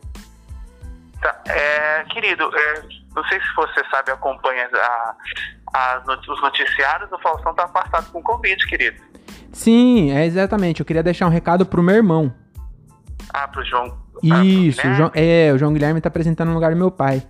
Tá, 1.22 1.42
é, 1.48 2.04
querido, 2.06 2.50
é, 2.56 2.82
não 3.16 3.24
sei 3.26 3.40
se 3.40 3.56
você 3.56 3.84
sabe, 3.90 4.12
acompanha 4.12 4.70
a, 4.72 5.16
a, 5.74 6.04
os 6.06 6.42
noticiários, 6.42 7.12
o 7.12 7.18
Faustão 7.20 7.54
tá 7.56 7.64
afastado 7.64 8.12
com 8.12 8.22
Covid, 8.22 8.66
querido. 8.68 9.02
Sim, 9.52 10.12
é 10.12 10.26
exatamente. 10.26 10.80
Eu 10.80 10.86
queria 10.86 11.02
deixar 11.02 11.26
um 11.26 11.32
recado 11.32 11.66
pro 11.66 11.82
meu 11.82 11.96
irmão. 11.96 12.34
Ah, 13.34 13.48
pro 13.48 13.66
João. 13.66 13.98
Isso, 14.22 14.82
ah, 14.86 14.92
o 14.92 14.94
João, 14.94 15.12
é, 15.16 15.52
o 15.54 15.58
João 15.58 15.74
Guilherme 15.74 16.00
tá 16.00 16.10
apresentando 16.10 16.50
no 16.50 16.54
lugar 16.54 16.72
do 16.72 16.78
meu 16.78 16.92
pai. 16.92 17.24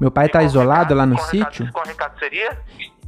Meu 0.00 0.10
pai 0.10 0.28
tá 0.28 0.42
isolado 0.42 0.94
lá 0.94 1.06
no 1.06 1.18
sítio. 1.18 1.66
Recado, 1.66 1.72
qual 1.72 1.86
recado 1.86 2.18
seria? 2.18 2.58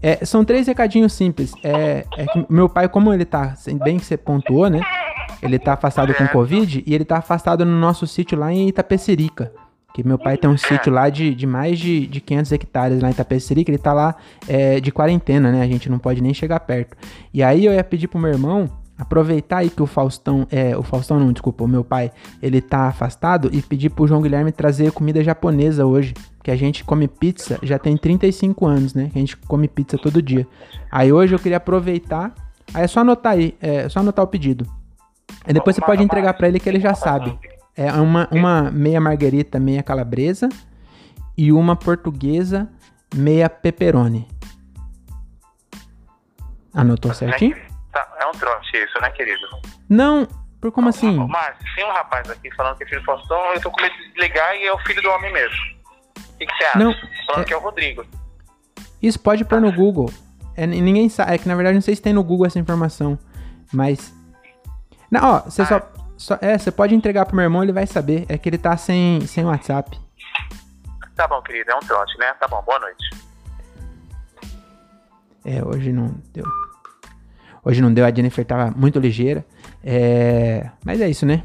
É, 0.03 0.25
são 0.25 0.45
três 0.45 0.67
recadinhos 0.67 1.13
simples. 1.13 1.53
É, 1.63 2.05
é, 2.17 2.27
que 2.27 2.45
meu 2.51 2.69
pai, 2.69 2.89
como 2.89 3.13
ele 3.15 3.25
tá, 3.25 3.55
bem 3.83 3.99
que 3.99 4.05
você 4.05 4.17
pontuou, 4.17 4.69
né? 4.69 4.81
Ele 5.41 5.59
tá 5.59 5.75
afastado 5.75 6.13
com 6.15 6.27
Covid 6.29 6.83
e 6.87 6.95
ele 6.95 7.05
tá 7.05 7.19
afastado 7.19 7.65
no 7.65 7.79
nosso 7.79 8.07
sítio 8.07 8.39
lá 8.39 8.53
em 8.53 8.69
Itapecerica. 8.69 9.53
Que 9.95 10.07
meu 10.07 10.19
pai 10.19 10.37
tem 10.39 10.49
um 10.49 10.57
sítio 10.57 10.91
lá 10.91 11.11
de, 11.11 11.35
de 11.35 11.47
mais 11.47 11.79
de, 11.79 12.07
de 12.07 12.21
500 12.21 12.53
hectares 12.53 13.01
lá 13.01 13.09
em 13.09 13.13
Itapecerica. 13.13 13.71
Ele 13.71 13.79
tá 13.79 13.93
lá 13.93 14.17
é, 14.49 14.81
de 14.81 14.91
quarentena, 14.91 15.53
né? 15.53 15.63
A 15.63 15.67
gente 15.67 15.89
não 15.89 15.99
pode 15.99 16.23
nem 16.23 16.33
chegar 16.33 16.61
perto. 16.61 16.97
E 17.33 17.43
aí 17.43 17.65
eu 17.65 17.73
ia 17.73 17.85
pedir 17.85 18.09
pro 18.09 18.19
meu 18.19 18.31
irmão 18.31 18.71
aproveitar 18.97 19.59
aí 19.59 19.71
que 19.71 19.83
o 19.83 19.87
Faustão, 19.87 20.47
é, 20.51 20.77
o 20.77 20.83
Faustão 20.83 21.19
não, 21.19 21.33
desculpa, 21.33 21.65
o 21.65 21.69
meu 21.69 21.83
pai, 21.83 22.13
ele 22.43 22.61
tá 22.61 22.89
afastado 22.89 23.51
e 23.53 23.61
pedir 23.63 23.91
pro 23.91 24.07
João 24.07 24.23
Guilherme 24.23 24.53
trazer 24.53 24.93
comida 24.93 25.23
japonesa 25.23 25.85
hoje, 25.87 26.15
que 26.43 26.51
a 26.51 26.57
gente 26.57 26.85
come 26.85 27.09
pizza 27.09 27.59
já 27.63 27.79
tem 27.79 27.97
35 27.97 28.67
anos, 28.67 28.95
né? 28.95 29.09
Que 29.13 29.19
a 29.19 29.21
gente 29.21 29.37
come 29.37 29.69
pizza 29.69 29.97
todo 29.97 30.23
dia. 30.23 30.47
Aí 30.91 31.13
hoje 31.13 31.35
eu 31.35 31.39
queria 31.39 31.57
aproveitar, 31.57 32.35
aí 32.73 32.85
é 32.85 32.87
só 32.87 33.01
anotar 33.01 33.33
aí, 33.33 33.57
é 33.61 33.89
só 33.89 34.01
anotar 34.01 34.25
o 34.25 34.29
pedido. 34.29 34.67
Aí 35.45 35.53
depois 35.53 35.75
você 35.75 35.83
pode 35.83 36.03
entregar 36.03 36.35
para 36.35 36.49
ele 36.49 36.61
que 36.61 36.69
ele 36.69 36.81
já 36.81 36.95
sabe. 36.95 37.37
É 37.75 37.91
uma, 37.93 38.29
uma 38.31 38.71
meia 38.71 39.01
marguerita, 39.01 39.59
meia 39.59 39.83
calabresa 39.83 40.49
e 41.37 41.51
uma 41.53 41.75
portuguesa, 41.75 42.69
meia 43.15 43.49
pepperoni. 43.49 44.29
Anotou 46.73 47.13
certinho? 47.15 47.57
Um 48.35 48.39
trote 48.39 48.77
isso, 48.77 49.01
né, 49.01 49.11
querido? 49.11 49.47
Não, 49.89 50.27
por 50.61 50.71
como 50.73 50.89
assim? 50.89 51.17
Márcio, 51.27 51.65
tem 51.75 51.85
um 51.85 51.93
rapaz 51.93 52.31
aqui 52.31 52.55
falando 52.55 52.77
que 52.77 52.85
é 52.85 52.87
filho 52.87 53.01
do 53.01 53.05
Faustão, 53.05 53.53
eu 53.53 53.61
tô 53.61 53.71
com 53.71 53.83
medo 53.83 53.95
de 53.97 54.13
desligar 54.13 54.55
e 54.57 54.67
é 54.67 54.73
o 54.73 54.79
filho 54.81 55.03
do 55.03 55.11
homem 55.11 55.33
mesmo. 55.33 55.57
O 56.17 56.39
que, 56.39 56.47
que 56.47 56.55
você 56.57 56.65
acha? 56.65 56.79
Não, 56.79 56.95
falando 57.27 57.43
é... 57.43 57.45
que 57.45 57.53
é 57.53 57.57
o 57.57 57.61
Rodrigo. 57.61 58.07
Isso 59.03 59.19
pode 59.19 59.45
pôr 59.45 59.61
no 59.61 59.73
Google. 59.73 60.13
É, 60.57 60.67
ninguém 60.67 61.09
sabe. 61.09 61.35
É 61.35 61.39
que 61.39 61.49
na 61.49 61.55
verdade 61.55 61.75
não 61.75 61.83
sei 61.83 61.97
se 61.97 62.03
tem 62.03 62.13
no 62.13 62.23
Google 62.23 62.47
essa 62.47 62.59
informação. 62.59 63.19
Mas. 63.73 64.15
Não, 65.11 65.37
ó, 65.37 65.41
você 65.41 65.63
ah, 65.63 65.67
só, 65.67 65.93
só. 66.17 66.39
É, 66.41 66.57
você 66.57 66.71
pode 66.71 66.95
entregar 66.95 67.27
pro 67.27 67.35
meu 67.35 67.43
irmão, 67.43 67.63
ele 67.63 67.73
vai 67.73 67.87
saber. 67.87 68.25
É 68.29 68.39
que 68.39 68.49
ele 68.49 68.59
tá 68.59 68.77
sem, 68.77 69.21
sem 69.23 69.45
WhatsApp. 69.45 69.99
Tá 71.17 71.27
bom, 71.27 71.43
querido, 71.43 71.71
é 71.71 71.75
um 71.75 71.81
trote, 71.81 72.17
né? 72.19 72.33
Tá 72.35 72.47
bom, 72.49 72.63
boa 72.63 72.79
noite. 72.79 73.11
É, 75.45 75.63
hoje 75.65 75.93
não 75.93 76.09
deu. 76.33 76.45
Hoje 77.65 77.81
não 77.81 77.93
deu, 77.93 78.05
a 78.05 78.13
Jennifer 78.13 78.45
tava 78.45 78.77
muito 78.77 78.99
ligeira. 78.99 79.45
É, 79.85 80.69
mas 80.85 81.01
é 81.01 81.09
isso, 81.09 81.25
né? 81.25 81.43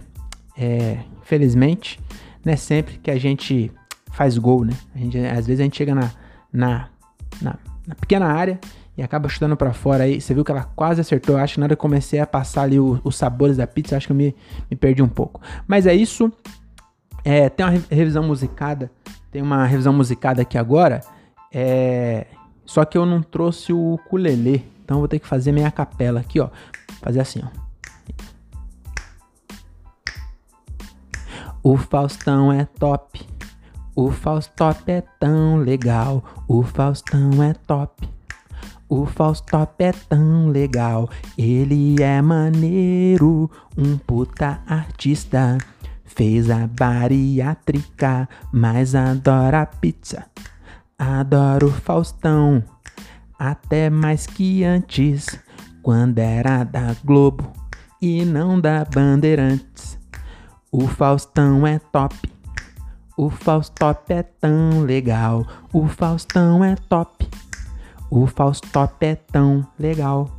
É, 0.58 0.98
infelizmente, 1.22 2.00
não 2.44 2.54
é 2.54 2.56
sempre 2.56 2.98
que 2.98 3.12
a 3.12 3.18
gente 3.18 3.72
faz 4.12 4.38
gol, 4.38 4.66
né? 4.66 4.74
Gente, 4.96 5.18
às 5.20 5.46
vezes 5.46 5.60
a 5.60 5.64
gente 5.64 5.78
chega 5.78 5.94
na, 5.94 6.12
na, 6.52 6.90
na, 7.40 7.56
na 7.86 7.96
pequena 7.96 8.26
área 8.26 8.60
e 8.98 9.04
acaba 9.04 9.30
chutando 9.30 9.56
para 9.56 9.72
fora 9.74 10.06
aí. 10.06 10.20
Você 10.20 10.34
viu 10.34 10.44
que 10.44 10.52
ela 10.52 10.64
quase 10.64 11.00
acertou. 11.02 11.38
Acho 11.38 11.54
que 11.54 11.60
na 11.60 11.66
hora 11.66 11.76
que 11.76 11.80
eu 11.80 11.82
comecei 11.82 12.20
a 12.20 12.26
passar 12.26 12.64
ali 12.64 12.80
os 12.80 13.16
sabores 13.16 13.58
da 13.58 13.68
pizza, 13.68 13.96
acho 13.96 14.08
que 14.08 14.12
eu 14.12 14.18
me, 14.18 14.36
me 14.72 14.76
perdi 14.76 15.04
um 15.04 15.08
pouco. 15.08 15.40
Mas 15.68 15.86
é 15.86 15.94
isso. 15.94 16.32
É, 17.24 17.48
tem 17.48 17.64
uma 17.64 17.80
revisão 17.92 18.24
musicada. 18.24 18.90
Tem 19.32 19.42
uma 19.42 19.66
revisão 19.66 19.94
musicada 19.94 20.42
aqui 20.42 20.58
agora. 20.58 21.02
É, 21.54 22.26
só 22.66 22.84
que 22.84 22.98
eu 22.98 23.06
não 23.06 23.22
trouxe 23.22 23.72
o 23.72 23.94
ukulele. 23.94 24.66
Então 24.88 25.00
vou 25.00 25.08
ter 25.10 25.20
que 25.20 25.28
fazer 25.28 25.52
minha 25.52 25.70
capela 25.70 26.22
aqui, 26.22 26.40
ó. 26.40 26.48
Fazer 27.02 27.20
assim, 27.20 27.42
ó. 27.44 27.50
O 31.62 31.76
Faustão 31.76 32.54
é 32.54 32.64
top. 32.64 33.28
O 33.94 34.10
Faustop 34.10 34.90
é 34.90 35.02
tão 35.20 35.58
legal. 35.58 36.24
O 36.48 36.64
Faustão 36.64 37.44
é 37.44 37.54
top. 37.54 38.10
O 38.88 39.06
Faustop 39.06 39.84
é 39.84 39.92
tão 39.92 40.48
legal. 40.48 41.10
Ele 41.38 42.02
é 42.02 42.22
maneiro, 42.22 43.52
um 43.78 43.98
puta 43.98 44.62
artista. 44.66 45.58
Fez 46.06 46.50
a 46.50 46.66
bariátrica, 46.66 48.30
mas 48.54 48.96
adora 48.96 49.66
pizza. 49.66 50.26
Adoro 50.98 51.70
Faustão 51.70 52.64
até 53.38 53.90
mais 53.90 54.26
que 54.26 54.64
antes, 54.64 55.40
quando 55.82 56.20
era 56.20 56.64
da 56.64 56.96
Globo 57.04 57.52
e 58.02 58.26
não 58.26 58.60
da 58.60 58.86
Bandeirantes. 58.86 59.98
O 60.72 60.88
Faustão 60.88 61.66
é 61.66 61.80
top, 61.80 62.30
o 63.18 63.30
Faustop 63.30 64.14
é 64.14 64.24
tão 64.24 64.82
legal, 64.82 65.46
o 65.74 65.88
Faustão 65.88 66.64
é 66.64 66.76
top, 66.76 67.28
o 68.10 68.28
Faustop 68.28 69.06
é 69.06 69.16
tão 69.16 69.66
legal. 69.80 70.30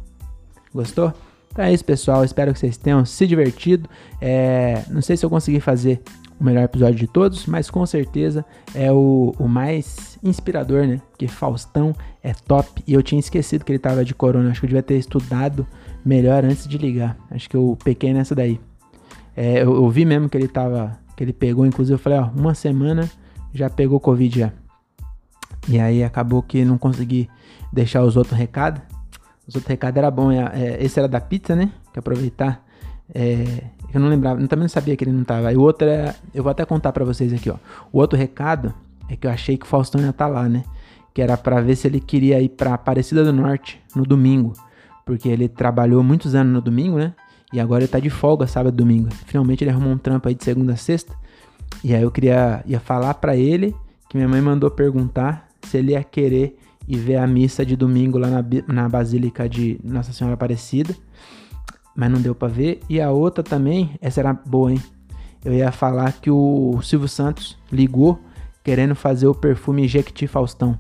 Gostou? 0.75 1.13
Então 1.51 1.65
é 1.65 1.73
isso, 1.73 1.85
pessoal. 1.85 2.25
Espero 2.25 2.53
que 2.53 2.61
vocês 2.61 2.77
tenham 2.77 3.05
se 3.05 3.27
divertido. 3.27 3.89
É, 4.21 4.85
não 4.89 5.03
sei 5.03 5.17
se 5.17 5.27
eu 5.27 5.31
consegui 5.31 5.61
fazer 5.61 6.01
o 6.41 6.45
melhor 6.45 6.63
episódio 6.65 6.95
de 6.95 7.07
todos, 7.07 7.47
mas 7.47 7.69
com 7.69 7.85
certeza 7.85 8.45
é 8.75 8.93
o, 8.93 9.35
o 9.39 9.49
mais 9.49 10.19
inspirador, 10.23 10.87
né? 10.87 11.01
Porque 11.11 11.27
Faustão 11.27 11.95
é 12.23 12.33
top 12.33 12.83
e 12.87 12.95
eu 12.95 13.03
tinha 13.03 13.19
esquecido 13.19 13.65
que 13.65 13.73
ele 13.73 13.79
tava 13.79 14.05
de 14.05 14.15
corona. 14.15 14.51
Acho 14.51 14.61
que 14.61 14.67
eu 14.67 14.69
devia 14.69 14.83
ter 14.83 14.97
estudado 14.97 15.67
melhor 16.05 16.45
antes 16.45 16.69
de 16.69 16.79
ligar. 16.79 17.17
Acho 17.31 17.49
que 17.49 17.57
eu 17.57 17.77
pequei 17.83 18.13
nessa 18.13 18.35
daí. 18.35 18.61
É, 19.37 19.63
eu, 19.63 19.75
eu, 19.75 19.91
vi 19.91 20.05
mesmo 20.05 20.29
que 20.29 20.37
ele 20.37 20.49
tava, 20.49 20.99
que 21.17 21.23
ele 21.23 21.33
pegou, 21.33 21.67
inclusive 21.67 21.95
eu 21.95 21.99
falei, 21.99 22.19
ó, 22.19 22.29
uma 22.35 22.55
semana 22.55 23.09
já 23.53 23.69
pegou 23.69 24.01
Covid 24.01 24.41
já. 24.41 24.53
E 25.69 25.79
aí 25.79 26.03
acabou 26.03 26.43
que 26.43 26.65
não 26.65 26.79
consegui 26.79 27.29
deixar 27.73 28.03
os 28.03 28.17
outros 28.17 28.37
recados. 28.37 28.81
Os 29.47 29.55
outros 29.55 29.69
recados 29.69 29.97
era 29.97 30.11
bom, 30.11 30.31
é, 30.31 30.51
é, 30.55 30.85
esse 30.85 30.99
era 30.99 31.09
da 31.09 31.21
pizza, 31.21 31.55
né? 31.57 31.71
Que 31.93 31.99
aproveitar. 31.99 32.65
É, 33.15 33.65
eu 33.93 34.01
não 34.01 34.09
lembrava, 34.09 34.41
eu 34.41 34.49
também 34.49 34.65
não 34.65 34.69
sabia 34.69 34.97
que 34.97 35.05
ele 35.05 35.13
não 35.13 35.25
tava. 35.25 35.53
E 35.53 35.57
o 35.57 35.61
outro 35.61 35.89
é. 35.89 36.15
Eu 36.35 36.43
vou 36.43 36.51
até 36.51 36.65
contar 36.65 36.93
para 36.93 37.05
vocês 37.05 37.33
aqui, 37.33 37.51
ó. 37.51 37.57
O 37.93 37.99
outro 37.99 38.19
recado 38.19 38.75
é 39.09 39.17
que 39.17 39.27
eu 39.27 39.31
achei 39.31 39.57
que 39.57 39.65
o 39.65 39.69
Faustão 39.69 40.01
ia 40.01 40.11
estar 40.11 40.27
tá 40.27 40.31
lá, 40.31 40.49
né? 40.49 40.65
Que 41.15 41.23
era 41.23 41.37
para 41.37 41.61
ver 41.61 41.77
se 41.77 41.89
ele 41.89 42.01
queria 42.01 42.41
ir 42.41 42.51
pra 42.51 42.75
Aparecida 42.75 43.25
do 43.25 43.33
Norte 43.33 43.81
no 43.95 44.05
domingo. 44.05 44.53
Porque 45.07 45.29
ele 45.29 45.49
trabalhou 45.49 46.03
muitos 46.03 46.35
anos 46.35 46.53
no 46.53 46.61
domingo, 46.61 46.99
né? 46.99 47.15
E 47.53 47.59
agora 47.59 47.83
ele 47.83 47.89
tá 47.91 47.99
de 47.99 48.11
folga 48.11 48.47
sábado 48.47 48.75
e 48.75 48.77
domingo. 48.77 49.09
Finalmente 49.27 49.65
ele 49.65 49.71
arrumou 49.71 49.93
um 49.93 49.99
trampo 49.99 50.29
aí 50.29 50.35
de 50.35 50.45
segunda 50.45 50.75
a 50.75 50.77
sexta. 50.77 51.15
E 51.83 51.95
aí 51.95 52.03
eu 52.03 52.11
queria 52.11 52.63
ia 52.67 52.79
falar 52.79 53.15
para 53.15 53.35
ele 53.35 53.75
que 54.09 54.17
minha 54.17 54.29
mãe 54.29 54.41
mandou 54.41 54.71
perguntar 54.71 55.49
se 55.63 55.79
ele 55.79 55.93
ia 55.93 56.05
querer 56.05 56.59
ir 56.87 56.99
ver 56.99 57.17
a 57.17 57.27
missa 57.27 57.65
de 57.65 57.75
domingo 57.75 58.19
lá 58.19 58.29
na, 58.29 58.45
na 58.67 58.89
Basílica 58.89 59.49
de 59.49 59.79
Nossa 59.83 60.13
Senhora 60.13 60.35
Aparecida 60.35 60.95
mas 61.99 62.13
não 62.13 62.21
deu 62.21 62.33
para 62.33 62.47
ver. 62.47 62.81
E 62.89 63.01
a 63.01 63.11
outra 63.11 63.43
também, 63.43 63.99
essa 64.01 64.21
era 64.21 64.33
boa, 64.33 64.71
hein? 64.71 64.81
Eu 65.45 65.53
ia 65.53 65.73
falar 65.73 66.13
que 66.13 66.31
o 66.31 66.79
Silvio 66.81 67.09
Santos 67.09 67.59
ligou 67.73 68.21
querendo 68.63 68.95
fazer 68.95 69.27
o 69.27 69.35
perfume 69.35 69.89
Jequiti 69.89 70.29
Faustão. 70.29 70.79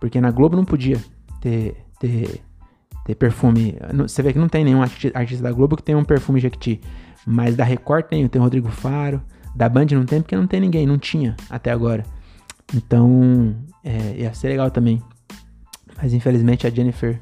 Porque 0.00 0.20
na 0.20 0.32
Globo 0.32 0.56
não 0.56 0.64
podia 0.64 1.00
ter, 1.40 1.76
ter, 2.00 2.42
ter 3.04 3.14
perfume. 3.14 3.76
Você 3.96 4.22
vê 4.22 4.32
que 4.32 4.38
não 4.40 4.48
tem 4.48 4.64
nenhum 4.64 4.82
artista 4.82 5.40
da 5.40 5.52
Globo 5.52 5.76
que 5.76 5.84
tem 5.84 5.94
um 5.94 6.04
perfume 6.04 6.40
Jequiti. 6.40 6.80
Mas 7.24 7.54
da 7.54 7.62
Record 7.62 8.06
tem, 8.06 8.26
tem 8.26 8.42
Rodrigo 8.42 8.68
Faro. 8.70 9.22
Da 9.54 9.68
Band 9.68 9.86
não 9.92 10.04
tem 10.04 10.20
porque 10.20 10.34
não 10.34 10.48
tem 10.48 10.58
ninguém, 10.58 10.84
não 10.84 10.98
tinha 10.98 11.36
até 11.48 11.70
agora. 11.70 12.02
Então, 12.74 13.54
é, 13.84 14.16
ia 14.16 14.34
ser 14.34 14.48
legal 14.48 14.68
também. 14.68 15.00
Mas 15.96 16.12
infelizmente 16.12 16.66
a 16.66 16.70
Jennifer 16.70 17.20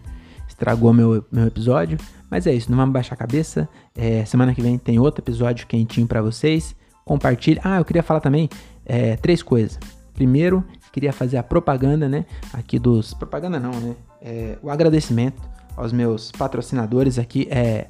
estragou 0.49 0.95
meu, 0.95 1.23
meu 1.31 1.47
episódio. 1.47 1.99
Mas 2.33 2.47
é 2.47 2.55
isso, 2.55 2.71
não 2.71 2.79
vamos 2.79 2.95
baixar 2.95 3.13
a 3.13 3.19
cabeça. 3.19 3.69
É, 3.95 4.25
semana 4.25 4.55
que 4.55 4.63
vem 4.63 4.79
tem 4.79 4.99
outro 4.99 5.23
episódio 5.23 5.67
quentinho 5.67 6.07
para 6.07 6.23
vocês. 6.23 6.75
Compartilhe. 7.05 7.61
Ah, 7.63 7.77
eu 7.77 7.85
queria 7.85 8.03
falar 8.03 8.21
também 8.21 8.49
é, 8.87 9.17
três 9.17 9.43
coisas. 9.43 9.79
Primeiro, 10.15 10.65
queria 10.93 11.13
fazer 11.13 11.37
a 11.37 11.43
propaganda, 11.43 12.09
né? 12.09 12.25
Aqui 12.51 12.79
dos. 12.79 13.13
Propaganda 13.13 13.61
não, 13.61 13.73
né? 13.73 13.95
É, 14.23 14.57
o 14.63 14.71
agradecimento 14.71 15.43
aos 15.77 15.93
meus 15.93 16.33
patrocinadores 16.33 17.19
aqui, 17.19 17.47
é, 17.51 17.89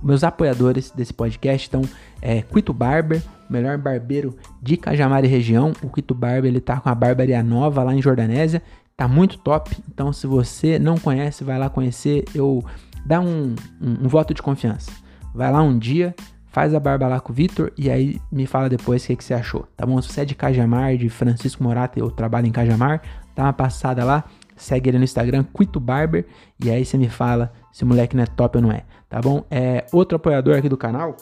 meus 0.00 0.22
apoiadores 0.22 0.92
desse 0.92 1.12
podcast. 1.12 1.66
Então, 1.66 1.82
é 2.22 2.42
Quito 2.42 2.72
Barber, 2.72 3.20
o 3.48 3.52
melhor 3.52 3.76
barbeiro 3.76 4.36
de 4.62 4.76
Cajamar 4.76 5.24
e 5.24 5.26
região. 5.26 5.72
O 5.82 5.88
Quito 5.88 6.14
Barber, 6.14 6.48
ele 6.48 6.60
tá 6.60 6.78
com 6.78 6.88
a 6.88 6.94
barbearia 6.94 7.42
nova 7.42 7.82
lá 7.82 7.92
em 7.92 8.00
Jordanésia. 8.00 8.62
Tá 8.96 9.08
muito 9.08 9.36
top. 9.38 9.76
Então, 9.92 10.12
se 10.12 10.28
você 10.28 10.78
não 10.78 10.96
conhece, 10.96 11.42
vai 11.42 11.58
lá 11.58 11.68
conhecer. 11.68 12.22
Eu 12.32 12.62
dá 13.04 13.20
um, 13.20 13.54
um, 13.80 14.04
um 14.04 14.08
voto 14.08 14.34
de 14.34 14.42
confiança. 14.42 14.90
Vai 15.34 15.50
lá 15.52 15.62
um 15.62 15.78
dia, 15.78 16.14
faz 16.50 16.74
a 16.74 16.80
barba 16.80 17.06
lá 17.06 17.20
com 17.20 17.32
o 17.32 17.34
Vitor 17.34 17.72
e 17.78 17.90
aí 17.90 18.20
me 18.30 18.46
fala 18.46 18.68
depois 18.68 19.04
o 19.04 19.06
que, 19.06 19.16
que, 19.16 19.24
você 19.24 19.34
achou, 19.34 19.66
tá 19.76 19.86
bom? 19.86 20.00
Se 20.02 20.12
você 20.12 20.22
é 20.22 20.24
de 20.24 20.34
Cajamar, 20.34 20.96
de 20.96 21.08
Francisco 21.08 21.62
Morata, 21.62 21.98
eu 21.98 22.10
trabalho 22.10 22.46
em 22.46 22.52
Cajamar, 22.52 23.00
dá 23.34 23.44
uma 23.44 23.52
passada 23.52 24.04
lá, 24.04 24.24
segue 24.56 24.90
ele 24.90 24.98
no 24.98 25.04
Instagram, 25.04 25.44
Quito 25.56 25.78
Barber, 25.78 26.26
e 26.62 26.70
aí 26.70 26.84
você 26.84 26.98
me 26.98 27.08
fala 27.08 27.52
se 27.72 27.84
o 27.84 27.86
moleque 27.86 28.16
não 28.16 28.24
é 28.24 28.26
top 28.26 28.58
ou 28.58 28.62
não 28.62 28.72
é, 28.72 28.84
tá 29.08 29.20
bom? 29.20 29.44
É 29.50 29.86
outro 29.92 30.16
apoiador 30.16 30.56
aqui 30.56 30.68
do 30.68 30.76
canal. 30.76 31.16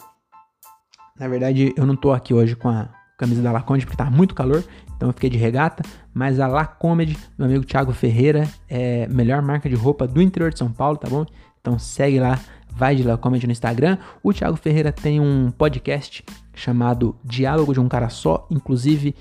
Na 1.19 1.27
verdade, 1.27 1.73
eu 1.77 1.85
não 1.85 1.95
tô 1.95 2.11
aqui 2.11 2.33
hoje 2.33 2.55
com 2.55 2.69
a 2.69 2.89
camisa 3.17 3.41
da 3.41 3.51
Laconde 3.51 3.85
porque 3.85 3.97
tá 3.97 4.09
muito 4.09 4.33
calor, 4.33 4.63
então 4.95 5.09
eu 5.09 5.13
fiquei 5.13 5.29
de 5.29 5.37
regata, 5.37 5.83
mas 6.13 6.39
a 6.39 6.47
Lacomedy, 6.47 7.17
meu 7.37 7.47
amigo 7.47 7.65
Thiago 7.65 7.91
Ferreira, 7.93 8.47
é 8.67 9.05
melhor 9.07 9.41
marca 9.41 9.69
de 9.69 9.75
roupa 9.75 10.07
do 10.07 10.21
interior 10.21 10.51
de 10.51 10.57
São 10.57 10.71
Paulo, 10.71 10.97
tá 10.97 11.09
bom? 11.09 11.25
Então 11.69 11.77
segue 11.77 12.19
lá, 12.19 12.39
vai 12.71 12.95
de 12.95 13.03
Lacomedy 13.03 13.45
no 13.45 13.51
Instagram. 13.51 13.99
O 14.23 14.33
Thiago 14.33 14.57
Ferreira 14.57 14.91
tem 14.91 15.19
um 15.19 15.51
podcast 15.51 16.25
chamado 16.51 17.15
Diálogo 17.23 17.73
de 17.73 17.79
um 17.79 17.87
Cara 17.87 18.09
Só, 18.09 18.47
inclusive 18.49 19.15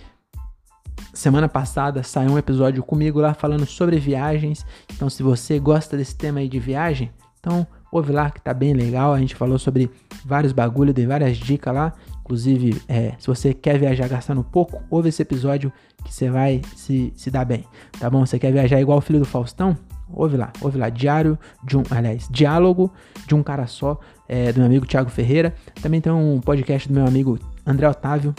semana 1.12 1.48
passada 1.48 2.02
saiu 2.02 2.32
um 2.32 2.38
episódio 2.38 2.82
comigo 2.82 3.20
lá 3.20 3.34
falando 3.34 3.66
sobre 3.66 3.98
viagens. 3.98 4.64
Então, 4.90 5.10
se 5.10 5.22
você 5.22 5.58
gosta 5.58 5.94
desse 5.94 6.16
tema 6.16 6.40
aí 6.40 6.48
de 6.48 6.58
viagem, 6.58 7.10
então 7.38 7.66
ouve 7.92 8.12
lá 8.12 8.30
que 8.30 8.40
tá 8.40 8.54
bem 8.54 8.72
legal. 8.72 9.12
A 9.12 9.18
gente 9.18 9.34
falou 9.34 9.58
sobre 9.58 9.90
vários 10.24 10.52
bagulho, 10.52 10.94
dei 10.94 11.06
várias 11.06 11.36
dicas 11.36 11.74
lá. 11.74 11.92
Inclusive, 12.20 12.80
é, 12.88 13.12
se 13.18 13.26
você 13.26 13.52
quer 13.52 13.78
viajar 13.78 14.08
gastando 14.08 14.42
pouco, 14.42 14.82
ouve 14.88 15.10
esse 15.10 15.20
episódio 15.20 15.70
que 16.02 16.14
você 16.14 16.30
vai 16.30 16.62
se, 16.74 17.12
se 17.14 17.30
dar 17.30 17.44
bem, 17.44 17.66
tá 18.00 18.08
bom? 18.08 18.24
Você 18.24 18.38
quer 18.38 18.52
viajar 18.52 18.80
igual 18.80 18.96
o 18.96 19.02
filho 19.02 19.18
do 19.18 19.26
Faustão? 19.26 19.76
Ouve 20.12 20.36
lá, 20.36 20.52
ouve 20.60 20.78
lá. 20.78 20.88
Diário 20.88 21.38
de 21.64 21.76
um, 21.76 21.82
aliás, 21.90 22.28
Diálogo 22.30 22.92
de 23.26 23.34
um 23.34 23.42
Cara 23.42 23.66
Só, 23.66 23.98
é, 24.28 24.52
do 24.52 24.58
meu 24.58 24.66
amigo 24.66 24.86
Thiago 24.86 25.10
Ferreira. 25.10 25.54
Também 25.82 26.00
tem 26.00 26.12
um 26.12 26.40
podcast 26.40 26.88
do 26.88 26.94
meu 26.94 27.06
amigo 27.06 27.38
André 27.66 27.88
Otávio, 27.88 28.34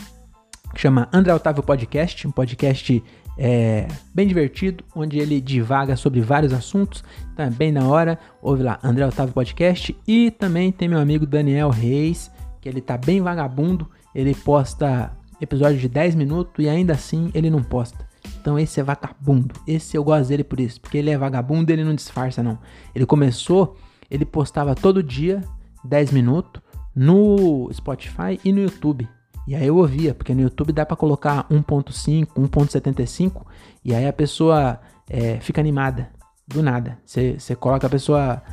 que 0.73 0.81
chama 0.81 1.07
André 1.13 1.33
Otávio 1.33 1.63
Podcast, 1.63 2.27
um 2.27 2.31
podcast 2.31 3.03
é, 3.37 3.87
bem 4.13 4.27
divertido, 4.27 4.83
onde 4.93 5.17
ele 5.17 5.39
divaga 5.39 5.95
sobre 5.95 6.19
vários 6.19 6.51
assuntos. 6.51 7.03
Então 7.33 7.45
é 7.45 7.49
bem 7.49 7.71
na 7.71 7.87
hora. 7.87 8.19
Ouve 8.41 8.63
lá, 8.63 8.77
André 8.83 9.05
Otávio 9.07 9.33
Podcast. 9.33 9.95
E 10.05 10.29
também 10.31 10.71
tem 10.71 10.89
meu 10.89 10.99
amigo 10.99 11.25
Daniel 11.25 11.69
Reis, 11.69 12.29
que 12.59 12.67
ele 12.67 12.81
tá 12.81 12.97
bem 12.97 13.21
vagabundo. 13.21 13.89
Ele 14.13 14.35
posta 14.35 15.11
episódio 15.39 15.79
de 15.79 15.87
10 15.87 16.15
minutos 16.15 16.53
e 16.63 16.67
ainda 16.67 16.93
assim 16.93 17.31
ele 17.33 17.49
não 17.49 17.63
posta. 17.63 18.08
Então 18.39 18.57
esse 18.57 18.79
é 18.79 18.83
vagabundo. 18.83 19.53
Esse 19.67 19.97
eu 19.97 20.03
gosto 20.03 20.29
dele 20.29 20.43
por 20.43 20.59
isso, 20.59 20.79
porque 20.79 20.97
ele 20.97 21.09
é 21.09 21.17
vagabundo 21.17 21.71
ele 21.71 21.83
não 21.83 21.95
disfarça 21.95 22.43
não. 22.43 22.57
Ele 22.93 23.05
começou, 23.05 23.77
ele 24.09 24.25
postava 24.25 24.75
todo 24.75 25.03
dia 25.03 25.43
10 25.83 26.11
minutos 26.11 26.61
no 26.95 27.69
Spotify 27.73 28.39
e 28.43 28.51
no 28.51 28.61
YouTube. 28.61 29.07
E 29.47 29.55
aí 29.55 29.65
eu 29.65 29.77
ouvia, 29.77 30.13
porque 30.13 30.33
no 30.33 30.41
YouTube 30.41 30.71
dá 30.71 30.85
para 30.85 30.95
colocar 30.95 31.47
1.5, 31.49 32.27
1.75 32.35 33.41
e 33.83 33.95
aí 33.95 34.05
a 34.05 34.13
pessoa 34.13 34.79
é, 35.09 35.39
fica 35.39 35.59
animada 35.59 36.09
do 36.47 36.61
nada. 36.61 36.97
Você 37.05 37.55
coloca 37.55 37.87
a 37.87 37.89
pessoa 37.89 38.43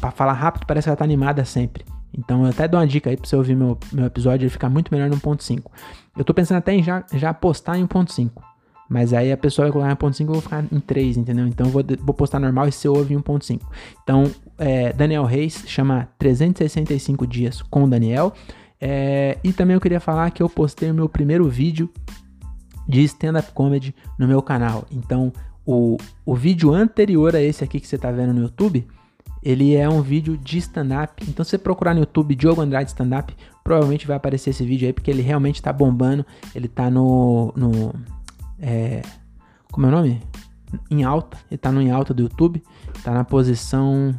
para 0.00 0.10
falar 0.10 0.34
rápido, 0.34 0.66
parece 0.66 0.84
que 0.84 0.90
ela 0.90 0.96
tá 0.96 1.04
animada 1.04 1.44
sempre. 1.44 1.84
Então 2.12 2.44
eu 2.44 2.50
até 2.50 2.66
dou 2.66 2.80
uma 2.80 2.86
dica 2.86 3.10
aí 3.10 3.16
pra 3.16 3.28
você 3.28 3.36
ouvir 3.36 3.54
meu, 3.54 3.78
meu 3.92 4.06
episódio, 4.06 4.44
ele 4.44 4.50
fica 4.50 4.68
muito 4.68 4.92
melhor 4.92 5.08
no 5.08 5.16
1.5. 5.16 5.64
Eu 6.16 6.24
tô 6.24 6.34
pensando 6.34 6.58
até 6.58 6.74
em 6.74 6.82
já, 6.82 7.04
já 7.12 7.32
postar 7.32 7.78
em 7.78 7.86
1.5. 7.86 8.30
Mas 8.88 9.12
aí 9.12 9.30
a 9.30 9.36
pessoa 9.36 9.66
vai 9.66 9.72
colocar 9.72 9.92
em 9.92 9.96
1.5 9.96 10.20
e 10.20 10.22
eu 10.22 10.32
vou 10.32 10.40
ficar 10.40 10.64
em 10.72 10.80
3, 10.80 11.18
entendeu? 11.18 11.46
Então 11.46 11.66
eu 11.66 11.72
vou, 11.72 11.84
vou 12.00 12.14
postar 12.14 12.40
normal 12.40 12.68
e 12.68 12.72
você 12.72 12.88
ouve 12.88 13.14
em 13.14 13.18
1.5. 13.18 13.60
Então, 14.02 14.30
é, 14.56 14.92
Daniel 14.92 15.24
Reis 15.24 15.64
chama 15.66 16.08
365 16.18 17.26
dias 17.26 17.60
com 17.62 17.88
Daniel. 17.88 18.32
É, 18.80 19.36
e 19.44 19.52
também 19.52 19.74
eu 19.74 19.80
queria 19.80 20.00
falar 20.00 20.30
que 20.30 20.42
eu 20.42 20.48
postei 20.48 20.90
o 20.90 20.94
meu 20.94 21.08
primeiro 21.08 21.48
vídeo 21.48 21.90
de 22.88 23.02
stand-up 23.04 23.52
comedy 23.52 23.94
no 24.18 24.26
meu 24.26 24.40
canal. 24.40 24.86
Então, 24.90 25.32
o, 25.66 25.98
o 26.24 26.34
vídeo 26.34 26.72
anterior 26.72 27.36
a 27.36 27.42
esse 27.42 27.62
aqui 27.62 27.78
que 27.78 27.86
você 27.86 27.96
está 27.96 28.10
vendo 28.10 28.32
no 28.32 28.40
YouTube, 28.40 28.86
ele 29.42 29.74
é 29.74 29.86
um 29.88 30.00
vídeo 30.00 30.36
de 30.38 30.58
stand-up. 30.58 31.22
Então, 31.28 31.44
se 31.44 31.50
você 31.50 31.58
procurar 31.58 31.92
no 31.92 32.00
YouTube 32.00 32.34
Diogo 32.34 32.62
Andrade 32.62 32.88
Stand-up, 32.90 33.36
provavelmente 33.62 34.06
vai 34.06 34.16
aparecer 34.16 34.50
esse 34.50 34.64
vídeo 34.64 34.86
aí, 34.86 34.92
porque 34.92 35.10
ele 35.10 35.22
realmente 35.22 35.56
está 35.56 35.72
bombando. 35.72 36.24
Ele 36.54 36.66
está 36.66 36.90
no. 36.90 37.52
no 37.54 37.92
é, 38.60 39.02
como 39.70 39.86
é 39.86 39.88
o 39.88 39.92
nome? 39.92 40.22
Em 40.90 41.04
alta. 41.04 41.36
Ele 41.50 41.56
está 41.56 41.72
no 41.72 41.80
em 41.80 41.90
alta 41.90 42.12
do 42.12 42.22
YouTube. 42.22 42.62
Está 42.94 43.12
na 43.12 43.24
posição. 43.24 44.14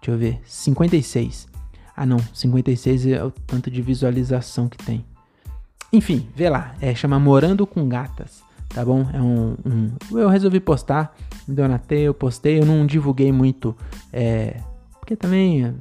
Deixa 0.00 0.10
eu 0.10 0.18
ver. 0.18 0.40
56. 0.44 1.48
Ah 1.96 2.06
não, 2.06 2.18
56 2.32 3.06
é 3.08 3.22
o 3.22 3.30
tanto 3.30 3.70
de 3.70 3.82
visualização 3.82 4.70
que 4.70 4.78
tem. 4.78 5.04
Enfim, 5.92 6.28
vê 6.34 6.48
lá, 6.48 6.74
é 6.80 6.94
chama 6.94 7.18
Morando 7.18 7.66
com 7.66 7.86
Gatas, 7.88 8.42
tá 8.68 8.84
bom? 8.84 9.06
É 9.12 9.20
um, 9.20 9.56
um 9.66 10.18
eu 10.18 10.30
resolvi 10.30 10.60
postar, 10.60 11.14
me 11.46 11.54
deu 11.54 11.68
na 11.68 11.78
teia, 11.78 12.06
eu 12.06 12.14
postei, 12.14 12.58
eu 12.58 12.64
não 12.64 12.86
divulguei 12.86 13.32
muito, 13.32 13.76
é, 14.12 14.60
porque 14.98 15.14
também 15.16 15.76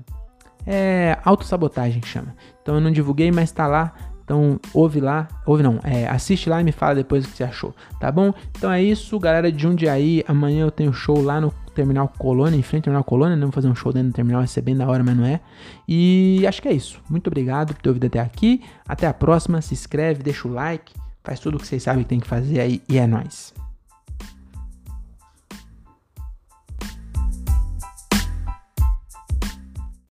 é 0.66 1.18
autossabotagem 1.24 2.02
que 2.02 2.08
chama. 2.08 2.36
Então 2.62 2.76
eu 2.76 2.82
não 2.82 2.92
divulguei, 2.92 3.32
mas 3.32 3.52
tá 3.52 3.66
lá, 3.66 3.94
então 4.30 4.60
ouve 4.76 5.00
lá, 5.00 5.28
ouve 5.44 5.64
não, 5.64 5.80
é, 5.84 6.08
assiste 6.08 6.48
lá 6.48 6.62
e 6.62 6.64
me 6.64 6.72
fala 6.72 6.94
depois 6.94 7.26
o 7.26 7.28
que 7.28 7.36
você 7.36 7.44
achou, 7.44 7.74
tá 8.00 8.12
bom? 8.12 8.32
Então 8.56 8.72
é 8.72 8.80
isso, 8.80 9.20
galera 9.20 9.52
de 9.52 9.60
Jundiaí, 9.60 10.24
amanhã 10.28 10.66
eu 10.66 10.70
tenho 10.70 10.94
show 10.94 11.20
lá 11.20 11.42
no 11.42 11.52
Terminal 11.74 12.08
Colônia, 12.16 12.56
em 12.56 12.62
frente 12.62 12.82
ao 12.82 12.84
Terminal 12.84 13.04
Colônia, 13.04 13.36
não 13.36 13.40
né? 13.40 13.46
vou 13.48 13.52
fazer 13.52 13.70
um 13.70 13.74
show 13.74 13.92
dentro 13.92 14.10
do 14.10 14.14
terminal, 14.14 14.42
vai 14.42 14.48
ser 14.48 14.62
bem 14.62 14.78
da 14.78 14.88
hora, 14.88 15.04
mas 15.04 15.18
não 15.18 15.26
é. 15.26 15.40
E 15.88 16.46
acho 16.48 16.62
que 16.62 16.68
é 16.68 16.74
isso. 16.74 17.02
Muito 17.10 17.26
obrigado 17.26 17.74
por 17.74 17.82
ter 17.82 17.90
ouvido 17.90 18.06
até 18.06 18.20
aqui. 18.20 18.62
Até 18.88 19.08
a 19.08 19.14
próxima, 19.16 19.62
se 19.62 19.74
inscreve, 19.74 20.22
deixa 20.22 20.48
o 20.48 20.52
like, 20.52 20.94
faz 21.24 21.40
tudo 21.40 21.56
o 21.56 21.60
que 21.60 21.66
vocês 21.66 21.82
sabem 21.82 22.04
que 22.04 22.10
tem 22.10 22.20
que 22.20 22.28
fazer 22.28 22.60
aí 22.60 22.84
e 22.88 23.00
é 23.00 23.08
nóis. 23.08 23.52